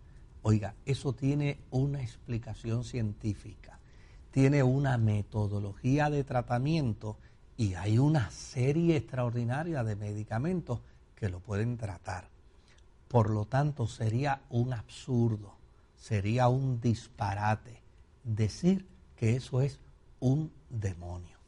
[0.42, 3.78] oiga, eso tiene una explicación científica,
[4.30, 7.16] tiene una metodología de tratamiento
[7.56, 10.80] y hay una serie extraordinaria de medicamentos
[11.16, 12.28] que lo pueden tratar.
[13.08, 15.56] Por lo tanto, sería un absurdo,
[15.96, 17.82] sería un disparate
[18.22, 19.80] decir que eso es
[20.20, 21.39] un demonio.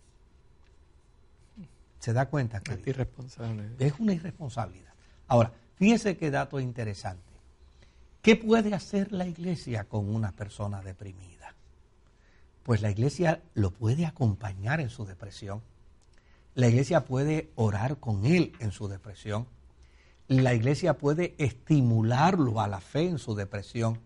[2.03, 2.57] ¿Se da cuenta?
[2.57, 2.91] Acto querido?
[2.91, 3.71] irresponsable.
[3.79, 4.93] Es una irresponsabilidad.
[5.29, 7.23] Ahora, fíjese qué dato interesante.
[8.23, 11.55] ¿Qué puede hacer la iglesia con una persona deprimida?
[12.65, 15.63] Pues la iglesia lo puede acompañar en su depresión.
[16.57, 19.47] La iglesia puede orar con él en su depresión.
[20.27, 24.01] La iglesia puede estimularlo a la fe en su depresión.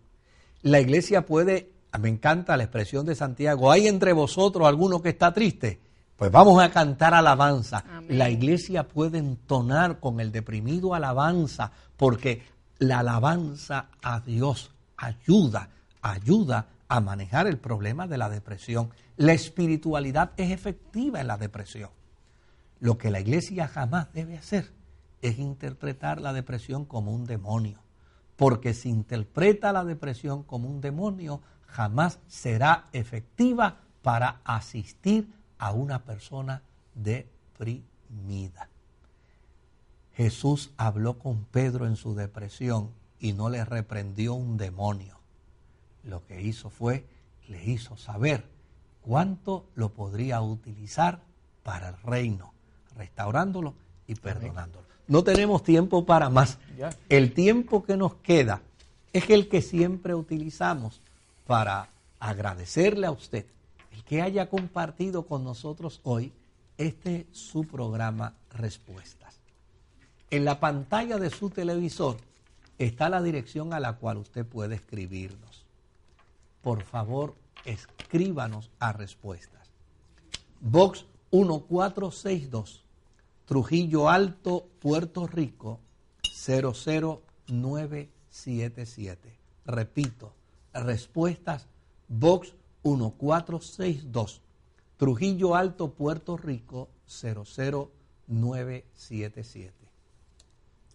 [0.60, 5.32] La iglesia puede, me encanta la expresión de Santiago, ¿hay entre vosotros alguno que está
[5.32, 5.85] triste?
[6.16, 7.84] Pues vamos a cantar alabanza.
[7.88, 8.18] Amén.
[8.18, 12.42] La iglesia puede entonar con el deprimido alabanza, porque
[12.78, 15.68] la alabanza a Dios ayuda,
[16.00, 18.90] ayuda a manejar el problema de la depresión.
[19.16, 21.90] La espiritualidad es efectiva en la depresión.
[22.80, 24.72] Lo que la iglesia jamás debe hacer
[25.20, 27.82] es interpretar la depresión como un demonio.
[28.36, 35.28] Porque si interpreta la depresión como un demonio, jamás será efectiva para asistir
[35.58, 36.62] a una persona
[36.94, 38.68] deprimida.
[40.14, 42.90] Jesús habló con Pedro en su depresión
[43.20, 45.18] y no le reprendió un demonio.
[46.04, 47.06] Lo que hizo fue,
[47.48, 48.44] le hizo saber
[49.02, 51.20] cuánto lo podría utilizar
[51.62, 52.52] para el reino,
[52.96, 53.74] restaurándolo
[54.06, 54.86] y perdonándolo.
[55.08, 56.58] No tenemos tiempo para más.
[57.08, 58.62] El tiempo que nos queda
[59.12, 61.00] es el que siempre utilizamos
[61.46, 61.88] para
[62.18, 63.46] agradecerle a usted
[64.04, 66.32] que haya compartido con nosotros hoy
[66.78, 69.40] este su programa Respuestas.
[70.30, 72.18] En la pantalla de su televisor
[72.78, 75.64] está la dirección a la cual usted puede escribirnos.
[76.62, 77.34] Por favor,
[77.64, 79.70] escríbanos a respuestas.
[80.60, 82.84] Box 1462,
[83.44, 85.80] Trujillo Alto, Puerto Rico
[86.46, 89.36] 00977.
[89.64, 90.32] Repito,
[90.72, 91.66] respuestas
[92.08, 92.65] Box 1462.
[94.96, 99.74] Trujillo Alto, Puerto Rico 00977.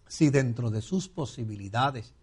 [0.08, 2.14] Si dentro de sus posibilidades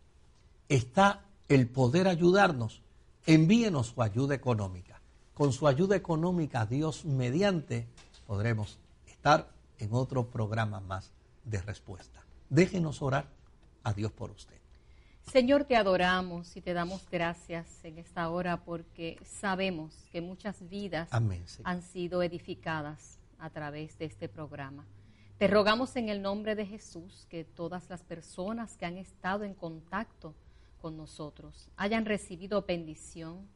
[0.68, 2.82] está el poder ayudarnos,
[3.26, 5.02] envíenos su ayuda económica.
[5.34, 7.88] Con su ayuda económica, Dios mediante,
[8.28, 11.12] podremos estar en otro programa más
[11.46, 12.24] de respuesta.
[12.50, 13.28] Déjenos orar
[13.84, 14.59] a Dios por usted.
[15.32, 21.08] Señor, te adoramos y te damos gracias en esta hora porque sabemos que muchas vidas
[21.64, 24.88] han sido edificadas a través de este programa.
[25.38, 29.54] Te rogamos en el nombre de Jesús que todas las personas que han estado en
[29.54, 30.34] contacto
[30.82, 33.48] con nosotros hayan recibido bendición,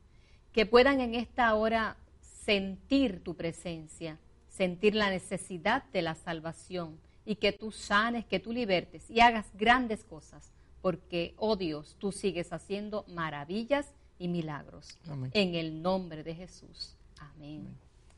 [0.51, 7.37] que puedan en esta hora sentir tu presencia, sentir la necesidad de la salvación y
[7.37, 10.53] que tú sanes, que tú libertes y hagas grandes cosas
[10.83, 13.87] porque, oh Dios, tú sigues haciendo maravillas
[14.19, 14.97] y milagros.
[15.31, 16.97] En el nombre de Jesús.
[17.17, 17.69] Amén.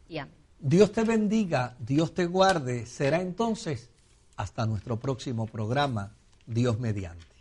[0.10, 0.34] Y amén.
[0.60, 2.88] Dios te bendiga, Dios te guarde.
[2.88, 3.92] Será entonces
[4.36, 6.16] hasta nuestro próximo programa,
[6.48, 7.35] Dios mediante.